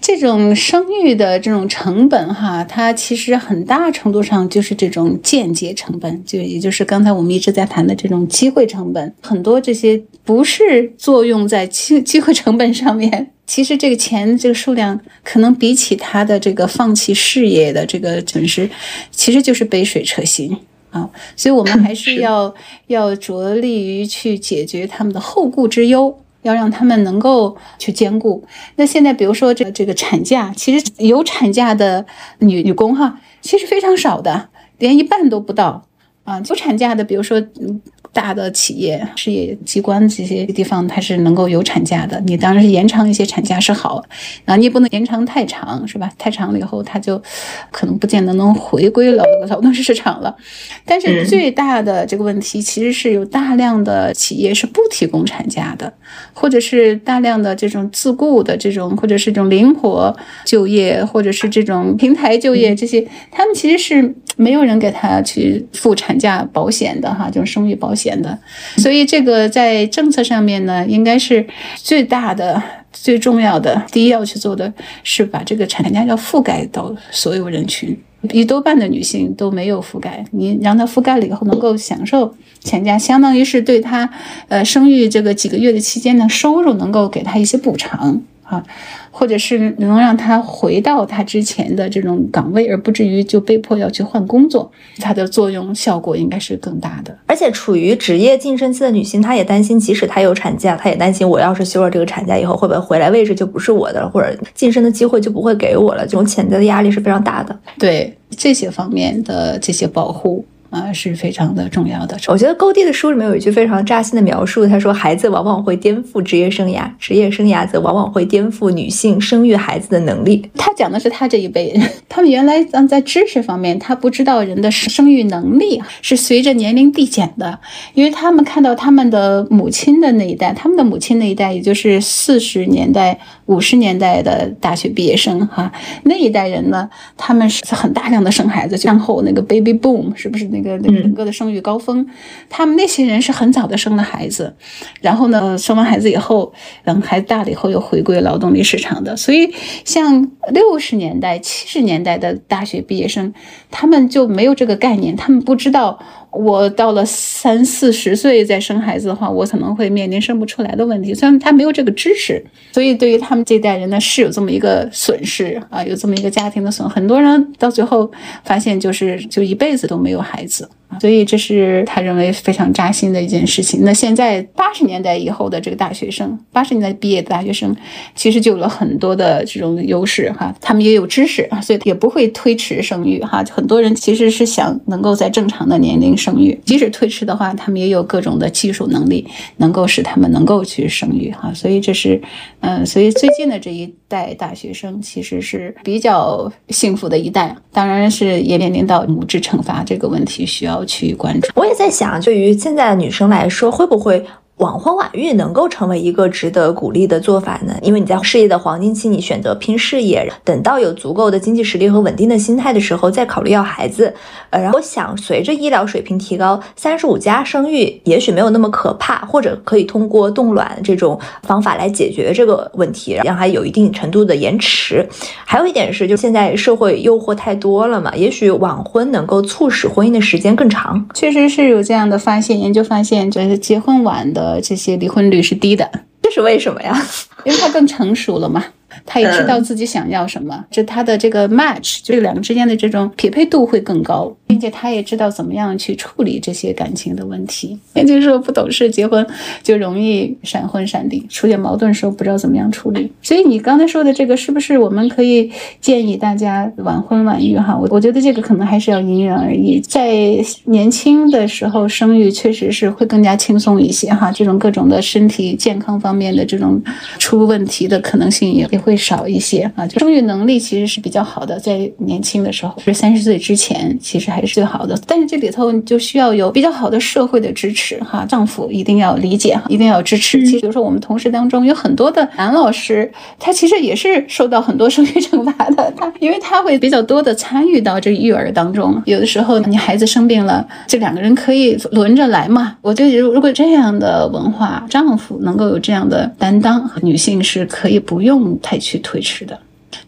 [0.00, 9.14] 这种生育的这种成本，哈，它其实很大程度上就是这种间接成本，就也就是刚才我们一直在谈的这种机会成本。
[9.22, 18.68] 很多这些不是作用在机机会成本上面，其实这个钱这个数量可能比起他的这个放弃事业的这个损失，
[19.10, 20.54] 其实就是杯水车薪
[20.90, 21.08] 啊。
[21.36, 22.54] 所以我们还是要
[22.88, 26.14] 要着力于去解决他们的后顾之忧。
[26.46, 28.44] 要让他们能够去兼顾。
[28.76, 32.06] 那现在，比如说这这个产假，其实有产假的
[32.38, 35.86] 女女工哈，其实非常少的，连一半都不到
[36.24, 36.40] 啊。
[36.48, 37.80] 有产假的，比如说嗯。
[38.16, 42.18] 大的企业、事业机关这些地方，它是能够有产假的。
[42.24, 44.02] 你当然是延长一些产假是好
[44.46, 46.10] 啊，你也不能延长太长，是吧？
[46.16, 47.22] 太长了以后，它就
[47.70, 50.34] 可能不见得能回归劳劳动市场了。
[50.86, 55.92] 但是最大的这个问题，其实是有大量的企业是不提供产假的，
[56.32, 68.20] 或者是大量的这种自雇的这种，或者是这种灵活就业，或者是这种平台就业，这些他们其实是没有人给他去付产假保险的哈，这种生育保险。
[68.22, 68.38] 的，
[68.76, 72.62] 所以这个在政策上面呢，应该是最大的、
[72.92, 73.82] 最重要的。
[73.90, 74.72] 第一要去做的
[75.02, 77.96] 是把这个产假要覆盖到所有人群，
[78.32, 80.24] 一多半的女性都没有覆盖。
[80.30, 84.08] 你让她覆盖了以后，能够享受产假，相当于是对她
[84.48, 88.64] 呃生育这个几个月的期间的收入能够给她一些补偿啊。
[89.10, 97.16] 或者是能让他回到他之前的这种岗位，而不至于就被迫要去换工作，它的作用效果应该是更大的。
[97.26, 106.02] 而且处于职业晋升期的女性，她也担心，即使她有产假，她也担心我要是休了这个产假以后，会不会回来位置就不是我的了，或者晋升的机会就不会给我了？
[106.02, 107.58] 这种潜在的压力是非常大的。
[107.78, 110.44] 对这些方面的这些保护。
[110.70, 112.16] 啊，是非常的重要的。
[112.28, 127.58] 我觉得勾蒂的书里面有一句非常扎心的描述，他说：“孩子往往会颠覆职业生涯，职业生涯则往往会颠覆女性生育孩子的能力。”他讲的是他这一辈人，他们原来嗯在知识方面，他不知道人的生育能力是随着年龄递减的，
[127.94, 135.72] 因为他们看到他们的母亲的那一代，他们的母亲那一代，也就是四十年代、五十年代的大学毕业生哈，
[136.04, 142.06] 那一代人呢，他们是很大量的生孩子，然后那个 baby boom 是不是那个那个整个的生育高峰？
[142.48, 144.54] 他们那些人是很早的生了孩子，
[145.00, 146.52] 然后呢，生完孩子以后，
[146.84, 153.32] 等孩子大了以后又回归劳动力市场的，所以像六十年代、七十年代的大学毕业生，
[153.70, 155.98] 他们就没有这个概念，他们不知道。
[156.30, 161.14] 我到了三四十岁再生孩子的话，我可能会面临生不出来的问题。
[161.14, 166.88] 虽然他没有这个知识，所以对于他们这代人呢，是有这么一个损失啊，有这么一个家庭的损。
[166.90, 168.10] 很多人到最后
[168.44, 170.68] 发现，就是就一辈子都没有孩子。
[171.00, 173.80] 所以这是他认为非常扎心的一件事情。
[173.84, 177.74] 那现在八十年代以后的这个大学生，八十年代毕业的大学生，
[178.14, 183.44] 其实就有了很多的这种优势哈，他们也有知识，所以也不会推迟生育哈。
[183.50, 189.26] 很多人其实是想能够在正常的年龄生育，即使推迟的话，他们也有各种的技术能力，
[189.56, 191.52] 能够使他们能够去生育哈。
[191.52, 192.20] 所以这是，
[192.60, 200.75] 嗯，所以最近的这一代大学生其实是比较幸福的一代，当然是也面临到母职惩罚这个问题需要。
[200.76, 204.24] 要去关注，我也在想，对于现在的女生来说，会不会？
[204.58, 207.74] 晚婚晚育能够成为一个值得鼓励的做法呢？
[207.82, 214.14] 因为你在事业的黄金期，你选择拼事业，等到有足够的经济实力和稳定的心态的时候，再考虑要孩子。
[214.48, 225.06] 呃，然后我想，随着医疗水平提高，三十五加生育也许没有那么可怕，或者可以通过冻卵这种方法来解决这个问题，让它有一定程度的延迟。
[225.44, 231.06] 还有一点是，就现在社会诱惑太多了嘛，也许晚婚能够促使婚姻的时间更长。
[231.12, 234.45] 确实是有这样的发现，研究发现，就是结婚晚的。
[234.46, 235.90] 呃，这些离婚率是低的，
[236.22, 236.96] 这是为什么呀？
[237.44, 238.64] 因为他更成熟了嘛。
[239.04, 247.78] 他也知道自己想要什么，就他的这个 match，就两个之间的这种匹配度会更高，并且他也知道怎么样去处理这些感情的问题。
[247.94, 249.24] 也就是说，不懂事结婚
[249.62, 253.12] 就容易闪婚闪离，出现矛盾时候不知道怎么样处理。
[253.20, 257.56] 所以你刚才说的这个，是不是我们可以建议大家晚婚晚育？
[257.58, 259.78] 哈，我我觉得这个可能还是要因人而异。
[259.80, 266.82] 在年轻的时候生育，确实是会更加轻松一些哈，这种各种的身体健康方面的这种
[267.18, 268.85] 出问题的可能性也也。
[268.86, 274.96] 会少一些啊，就生育能力其实是比较好的，在年轻的时候，是三十岁之前，其实还是最好的。
[275.08, 280.40] 但是这里头就需要有比较好的社会的支持哈，丈夫一定要理解哈，一定要支持。
[280.46, 283.10] 其实比如说我们同事当中有很多的男老师，
[283.40, 289.02] 他其实也是受到很多生育惩罚的，他因为他会比较多的参与到这育儿当中。
[289.04, 292.76] 有的时候你孩子生病了，这两个人可以轮着来嘛。
[292.82, 298.75] 我就觉得如果这样的文化，丈夫能够有这样的担当，女性是可以不用太。
[298.78, 299.58] 去推迟的，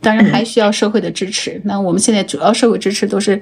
[0.00, 1.60] 当然还需要社会的支持。
[1.64, 3.40] 那我们现在主要社会支持都是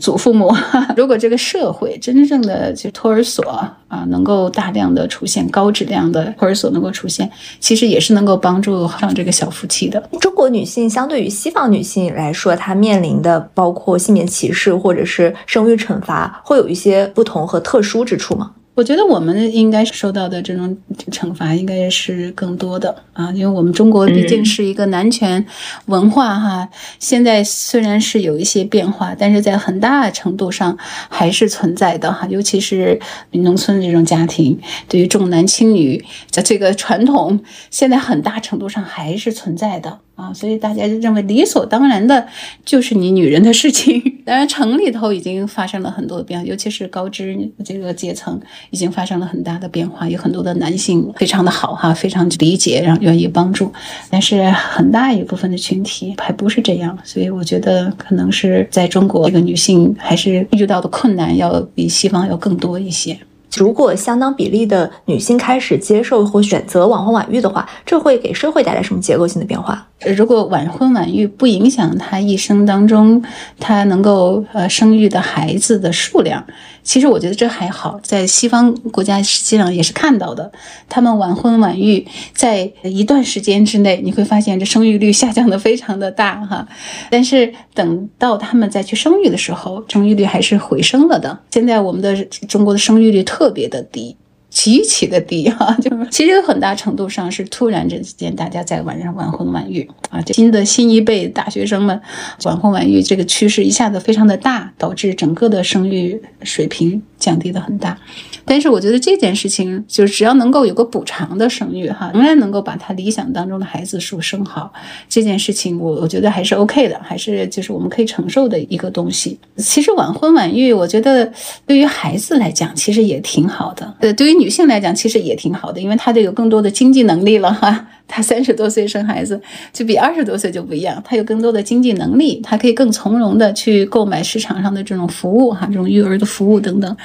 [0.00, 0.54] 祖父母。
[0.96, 3.44] 如果这个社会真正的就托儿所
[3.88, 10.00] 啊，能够大量的出现高质量的托儿所能够出现，其实也是能够帮助上这个小夫妻的。
[10.20, 18.52] 中国女性相对于西方女性来说，她面临的包括性别歧视或者是生育惩罚，会有一些不同和特殊之处吗？
[18.74, 20.76] 我觉得我们应该受到的这种
[21.12, 25.46] 惩罚应该是更多的啊，因为我们中国毕竟是一个男权
[25.86, 26.68] 文化哈。
[26.98, 30.76] 现在虽然是有一些变化，但是在很大程度上
[31.08, 32.26] 还是存在的哈。
[32.28, 33.00] 尤其是
[33.30, 34.58] 农村这种家庭，
[34.88, 40.00] 对于重男轻女的这个传统，现在很大程度上还是存在的。
[40.14, 42.26] 啊，所以大家就认为理所当然的
[42.64, 44.00] 就是你女人的事情。
[44.24, 48.40] 当然，城里头已经发生了很多变化，尤其是高知这个阶层
[48.70, 53.72] 已经发生了很大的变化，有很多的男性非常的好哈，非常理解，然后愿意帮助。
[54.08, 63.18] 但是很大一部分的群体还不是这样，所以我觉得可能是在中国，这个女性还是遇到的困难要比西方要更多一些。
[63.56, 69.86] 如果相当比例的女性开始接受或选择晚婚晚育的话，这会给社会带来什么结构性的变化？
[70.16, 73.22] 如果晚婚晚育不影响她一生当中
[73.58, 76.44] 她能够呃生育的孩子的数量。
[76.84, 80.52] 其实我觉得这还好，在西方国家实际上也是看到的，
[80.88, 86.68] 他们晚婚晚育在一段时间之内，你会发现这生育率下降的非常的大哈，
[87.10, 91.40] 但是等到他们再去生育的时候，生育率还是回升了的。
[91.50, 92.14] 现在我们的
[92.46, 94.14] 中国的生育率特别的低。
[94.54, 96.06] 极其的低哈， 就是。
[96.10, 102.00] 其实很大程度上是突然之间大家在晚上晚婚晚育啊，这新的新一辈大学生们
[102.44, 107.96] 晚婚晚育这个趋势一下子非常的大，导致整个的生育水平降低的很大。
[108.44, 114.70] 但是我觉得这件事情，就是只要能够有个补偿的生育哈，仍然能够把他理想当中的孩子数生好，
[115.08, 119.38] 这件事情我我觉得还是 OK 的，还是就是我们可以承受的一个东西。
[119.56, 121.32] 其实晚婚晚育，我觉得
[121.66, 123.94] 对于孩子来讲，其实也挺好的。
[124.00, 127.86] 呃，对于女性来讲，其实也挺好的，因为她得有更多的经济能力了哈。
[128.06, 129.40] 她三十多岁生孩子，
[129.72, 136.96] 就比二十多岁就不一样，他有更多的经济能力，他可以更从容的去购买市场上的这种服务哈，这种育儿的服务等等。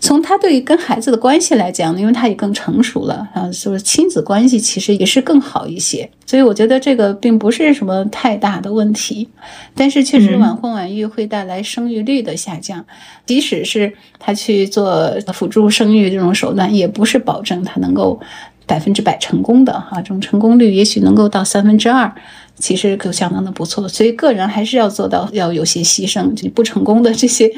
[0.00, 6.08] 从他对于跟孩子的关系来讲，因为他也更成熟了啊，所以亲子关系其实也是更好一些。
[6.24, 9.28] 所以我觉得这个并不是什么太大的问题，
[9.76, 12.84] 但是确实晚婚晚育会带来生育率的下降，
[13.24, 18.18] 即使是他去做辅助生育这种手段，也不是保证他能够。
[18.66, 22.12] 百分之百成功的哈，这种成功率也许能够到三分之二，
[22.58, 23.88] 其实就相当的不错。
[23.88, 27.48] 所以个人还是要做到要有些牺牲，就不成功的这些。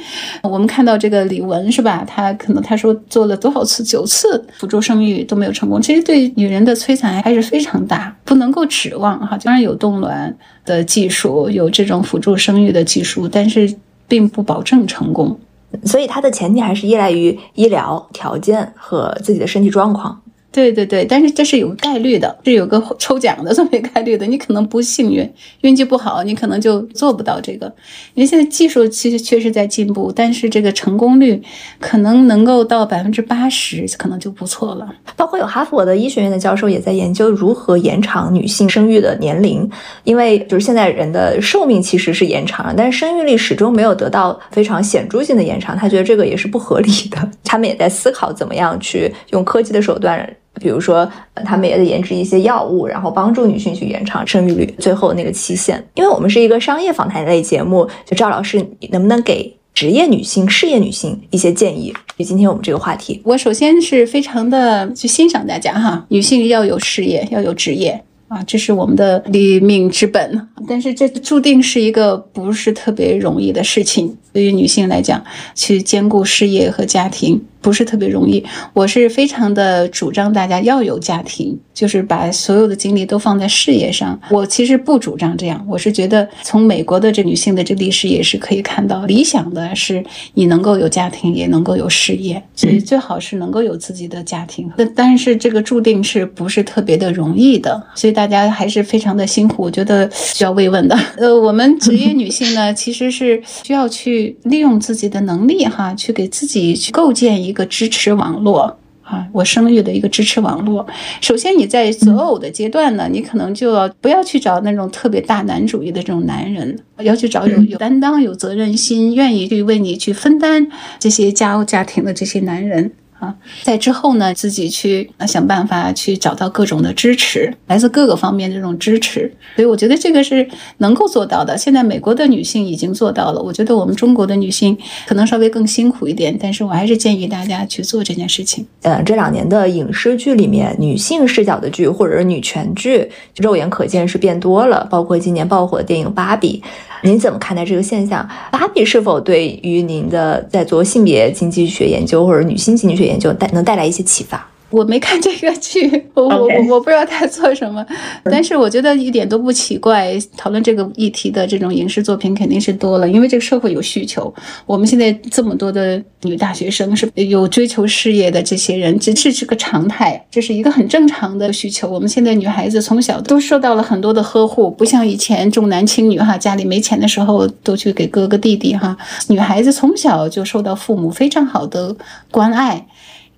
[0.42, 2.04] 我们看到这个李玟是吧？
[2.06, 9.38] 她可能她说做了多少次九次辅助生育都没有成功，其实对女人的摧残还是非常大，不能够指望哈。
[9.42, 10.36] 当然有冻卵
[10.66, 13.74] 的技术，有这种辅助生育的技术，但是
[14.06, 15.40] 并不保证成功。
[15.84, 20.20] 所以它的前提还是依赖于医疗条件和自己的身体状况。
[20.59, 24.26] 对对对，但是这是有概率的，是有个抽奖的这么一个概率的。
[24.26, 27.72] 你可能不幸运，运气不好，你可能就做不到这个。
[28.14, 31.40] 因为现在技术其实确实在进步，但是这个成功率
[31.78, 34.92] 可能能够到百分之八十，可能就不错了。
[35.16, 39.70] 包括有哈佛的医学院的教授也在研究如何延长女性生育的年龄，
[40.02, 45.76] 因为就是现在人的寿命其实是延长了，但是生育率始终没有得到非常显著性的延长。
[45.76, 47.30] 他觉得这个也是不合理的。
[47.44, 50.28] 他们也在思考怎么样去用科技的手段。
[50.61, 55.82] 比如说，呃他们也在研制一些药物，然后帮助女性去延长生育率最后那个期限。
[55.94, 61.92] 因为我们是一个商业访谈类节目，就赵老师，能不能给职业女性、事业女性一些建议？
[62.18, 70.48] 就今天我们这个话题，我首先是非常的去欣赏大家哈，女性要有事业，要有职业啊，这是我们的立命之本。
[70.66, 75.22] 但是这注定是一个不是特别容易的事情，对于女性来讲，
[75.54, 77.40] 去兼顾事业和家庭。
[77.61, 78.42] 不是特别容易，
[78.72, 84.18] 我是非常的主张大家要有家庭，就是把所有的精力都放在事业上。
[84.30, 90.04] 我其实不主张这样，我是觉得从美国的这女性的这历史也是可以看到，理想的是
[90.34, 94.70] 你能够有家庭，也能够有事业，所以最好是能够有自己的家庭。
[94.76, 100.96] 但但是这个注定是不是特别的容易的，所以大家还是非常的辛苦，我觉得需要慰问的。
[101.18, 107.47] 呃，我们职业女性呢，其实是需要去利用自己的能力哈，去给自己去构建一。
[107.49, 110.86] 一个支持网络啊，我生育的一个支持网络。
[111.22, 120.68] 首先，你在择偶的阶段呢，你可能就要不要去找那种特别大男主义的这种男人，要去找有有担当、有责任心、愿意去为你去分担
[120.99, 122.92] 这些家务家庭的这些男人。
[123.19, 129.33] 啊，在之后呢，自己去想办法去找到各种的支持，来自各个方面的这种支持。
[129.57, 130.49] 所以我觉得这个是
[130.79, 131.59] 能够做到的。
[131.59, 138.64] 现在美国的女性已经做到了，我觉得我们中国的女性可能稍微更辛苦一点，但是我还是建议大家去做这件事情。
[138.83, 144.87] 呃，这两年的影视剧里面，女性视角的剧或者是女权剧，肉眼可见是变多了。
[144.89, 146.62] 包括今年爆火的电影《芭比》。
[147.05, 148.29] 您怎么看待这个现象？
[148.51, 154.46] 芭比是否对于您的在做性别经济学研究或者女性经济学研究带能带来一些启发？
[154.70, 157.82] 我没看这个剧， 我我我我不知道他做什么，
[158.24, 160.14] 但是我觉得一点都不奇怪。
[160.36, 164.30] 讨论这个议题的这种影视作品肯定是多了，因为这个社会有需求。
[164.66, 171.88] 我们现在这么多的女大学生是有追求事业的这些人，这是这个常态，这是一个很正常的需求。
[171.88, 178.94] 我们现在女孩子从小都受到了很多的呵护，不像以前重男轻女哈，家里没钱的时候都去给哥哥弟弟哈。
[179.28, 181.96] 女孩子从小就受到父母非常好的
[182.30, 182.86] 关爱。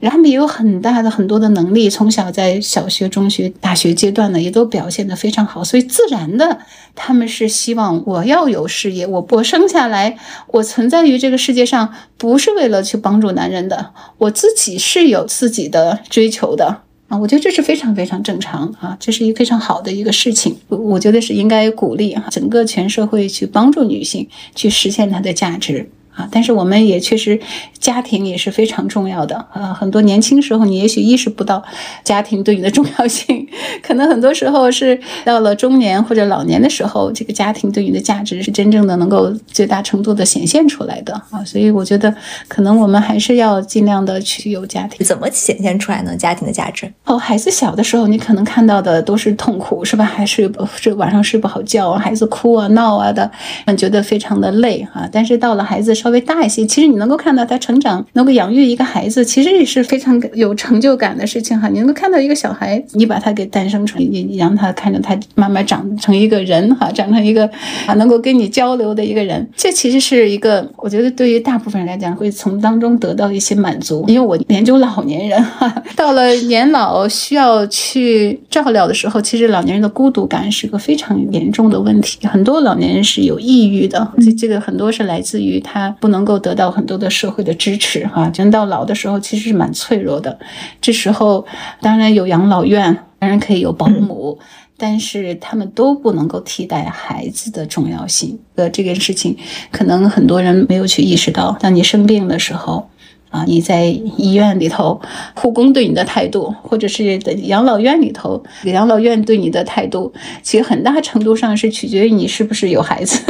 [0.01, 6.59] 然后他们也有很大的很多的能力，从小在小学、中学、大学阶段呢，也都表现得非常好，所以自然的，
[6.95, 25.91] 他们是希望我要有事业，我我生下来，我存在于这个世界上，不是为了去帮助男人的，我自己是有自己的追求的啊，我觉得这是非常非常正常啊，这是一个非常好的一个事情，我觉得是应该鼓励哈，整个全社会去帮助女性去实现她的价值。
[26.21, 26.29] 啊。
[26.31, 27.41] 但是我们也确实，
[27.79, 29.73] 家庭也是非常重要的啊。
[29.73, 31.63] 很多年轻时候你也许意识不到
[32.05, 33.47] 家庭对你的重要性，
[33.83, 41.43] 可能很多时候是到了中年或者老年的时候，这个家庭对你的价值是真正的能够最大程度的显现出来的啊。
[41.45, 42.15] 所以我觉得，
[42.49, 45.07] 可能我们还是要尽量的去有家庭。
[45.07, 46.15] 怎么显现出来呢？
[46.17, 46.93] 家庭的价值？
[47.05, 50.05] 哦，孩子小的时候，你可能看到的都是痛苦，是吧？
[50.05, 50.51] 还是
[50.81, 53.31] 这晚上睡不好觉，孩子哭啊闹啊的，
[53.77, 55.09] 觉得非常的累啊。
[55.11, 61.69] 但是到了孩子稍稍微大一些，其实你能够看到他成长，能够养育一个孩子，其实也是非常有成就感的事情哈。
[61.69, 67.49] 你能够看到一个小孩，你把他给诞生出来，你你让他看着他慢慢长成一个人哈，长成一个
[67.87, 74.05] 啊能够跟你交流的一个人，这其实是一个，我觉得对于大部分人来讲，会从当中得到一些满足。
[74.09, 90.39] 因为我研究老年人哈， 到了年老需要去照料的时候，其实老年人的孤独感是个非常严重的问题，很多老年人是有抑郁的，这这个很多是来自于他不能够得到很多的社会的支持哈，人到老的时候其实是蛮脆弱的，
[90.81, 91.47] 这时候
[91.81, 94.39] 当然有养老院，当然可以有保姆。
[94.83, 98.39] 但是他们都不能够替代孩子的重要性。
[98.55, 99.37] 呃，这件事情
[99.71, 101.55] 可能很多人没有去意识到。
[101.61, 102.89] 当你生病的时候，
[103.29, 104.99] 啊，你在医院里头，
[105.35, 113.21] 护工对你的态度，或者是养老院里头，养老院对你的态度，其实很大程度上是取决于你是不是有孩子。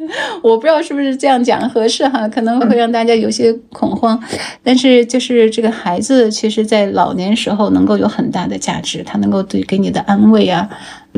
[0.42, 4.20] 我不知道是不是这样讲合适哈，可能会让大家有些恐慌。
[4.62, 10.68] 但是就是这个孩子，其实在老年时候能够有很大的价值，他能够对给你的安慰啊，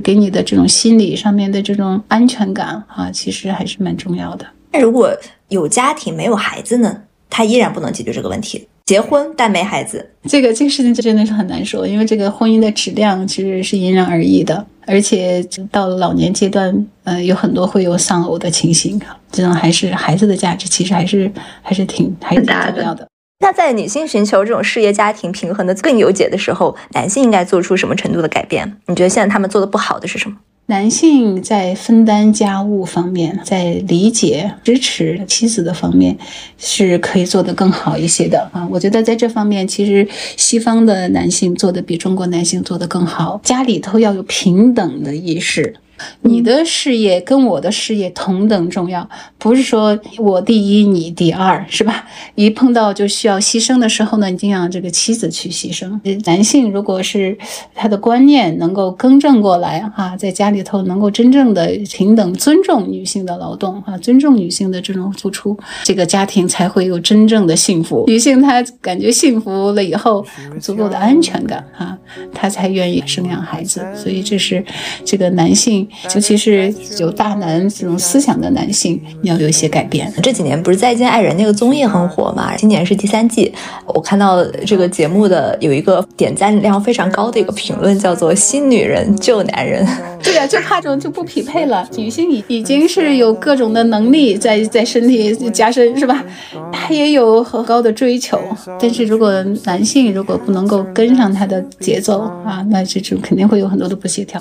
[0.03, 4.47] 给你的这种心理上面的这种安全感啊，其实还是蛮重要的。
[4.73, 5.11] 那如果
[5.49, 7.03] 有家庭没有孩子呢？
[7.35, 8.69] 他依然不能解决这个问题。
[8.85, 19.01] 结婚但没孩子，这个这个事情就真的是很难说，因为这个婚姻的质量其实是因人而异的，而且到了老年阶段，呃，有很多会有丧偶的情形。
[19.31, 21.31] 这种还是孩子的价值，其实还是
[21.63, 23.07] 还是挺还是挺重要的。
[23.41, 28.77] 那在女性寻求这种事业家庭平衡的更有解的时候，男性应该做出什么程度的改变？
[28.87, 30.37] 你觉得现在他们做的不好的是什么？
[30.67, 36.17] 男性在分担家务方面，在理解、支持妻子的方面，
[36.57, 38.67] 是可以做得更好一些的啊！
[38.71, 40.07] 我觉得在这方面，其实
[40.37, 43.41] 西方的男性做的比中国男性做得更好。
[43.43, 45.75] 家里头要有平等的意识。
[46.23, 52.05] 你的事业跟我的事业同等重要，不是说我第一你第二，是吧？
[52.35, 56.01] 一碰到就需要牺牲的时候呢，一定要这个妻子去牺牲。
[56.25, 57.37] 男性如果是
[57.75, 68.05] 他的观念能够更正过来哈，在家里头能够真正的平等尊重女性的劳动啊，尊重女性的这种付出，这个家庭才会有真正的幸福。
[68.09, 70.25] 女性她感觉幸福了以后，
[70.61, 71.97] 足够的安全感啊，
[72.35, 73.87] 她才愿意生养孩子。
[73.95, 74.65] 所以这是
[75.05, 75.82] 这个男性。
[76.15, 80.13] 尤其是有大男这种思想的男性，要有一些改变。
[80.23, 82.57] 这几年不是《再见爱人》那个综艺很火嘛？
[82.57, 83.53] 今年是第三季，
[83.87, 89.87] 我看到这个节目的有一个点赞量非常高的一个评论，叫做“新女人旧男人”。
[90.23, 91.89] 对呀，就怕这种就不匹配了。
[91.97, 96.25] 女性已已经是有各种的能力在在身体加深，是吧？
[96.73, 98.39] 她也有很高的追求，
[98.81, 104.41] 但是如果男性如果不能够跟上她的节奏啊，那这种肯定会有很多的不协调。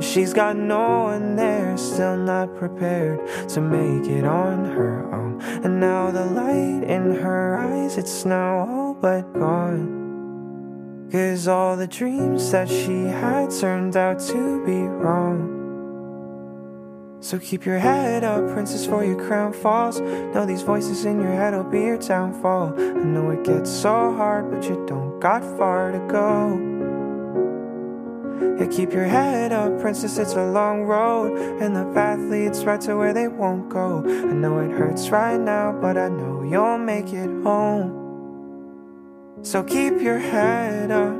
[0.00, 3.20] She's got no one there, still not prepared
[3.50, 5.40] to make it on her own.
[5.62, 11.08] And now the light in her eyes, it's now all but gone.
[11.12, 15.58] Cause all the dreams that she had turned out to be wrong.
[17.20, 20.00] So keep your head up, princess, for your crown falls.
[20.00, 22.74] Know these voices in your head'll be your downfall.
[22.78, 26.69] I know it gets so hard, but you don't got far to go.
[28.40, 31.38] Yeah, keep your head up, princess, it's a long road.
[31.60, 34.02] And the path leads right to where they won't go.
[34.06, 38.00] I know it hurts right now, but I know you'll make it home.
[39.42, 41.16] So keep your head up.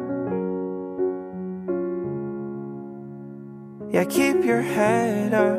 [3.90, 4.04] Yeah.
[4.04, 5.58] Keep your head up.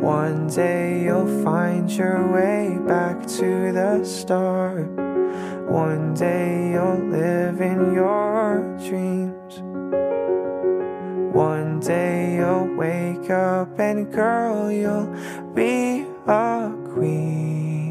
[0.00, 5.11] One day you'll find your way back to the start.
[5.68, 9.60] One day you'll live in your dreams.
[11.34, 15.08] One day you'll wake up and girl, you'll
[15.54, 17.81] be a queen.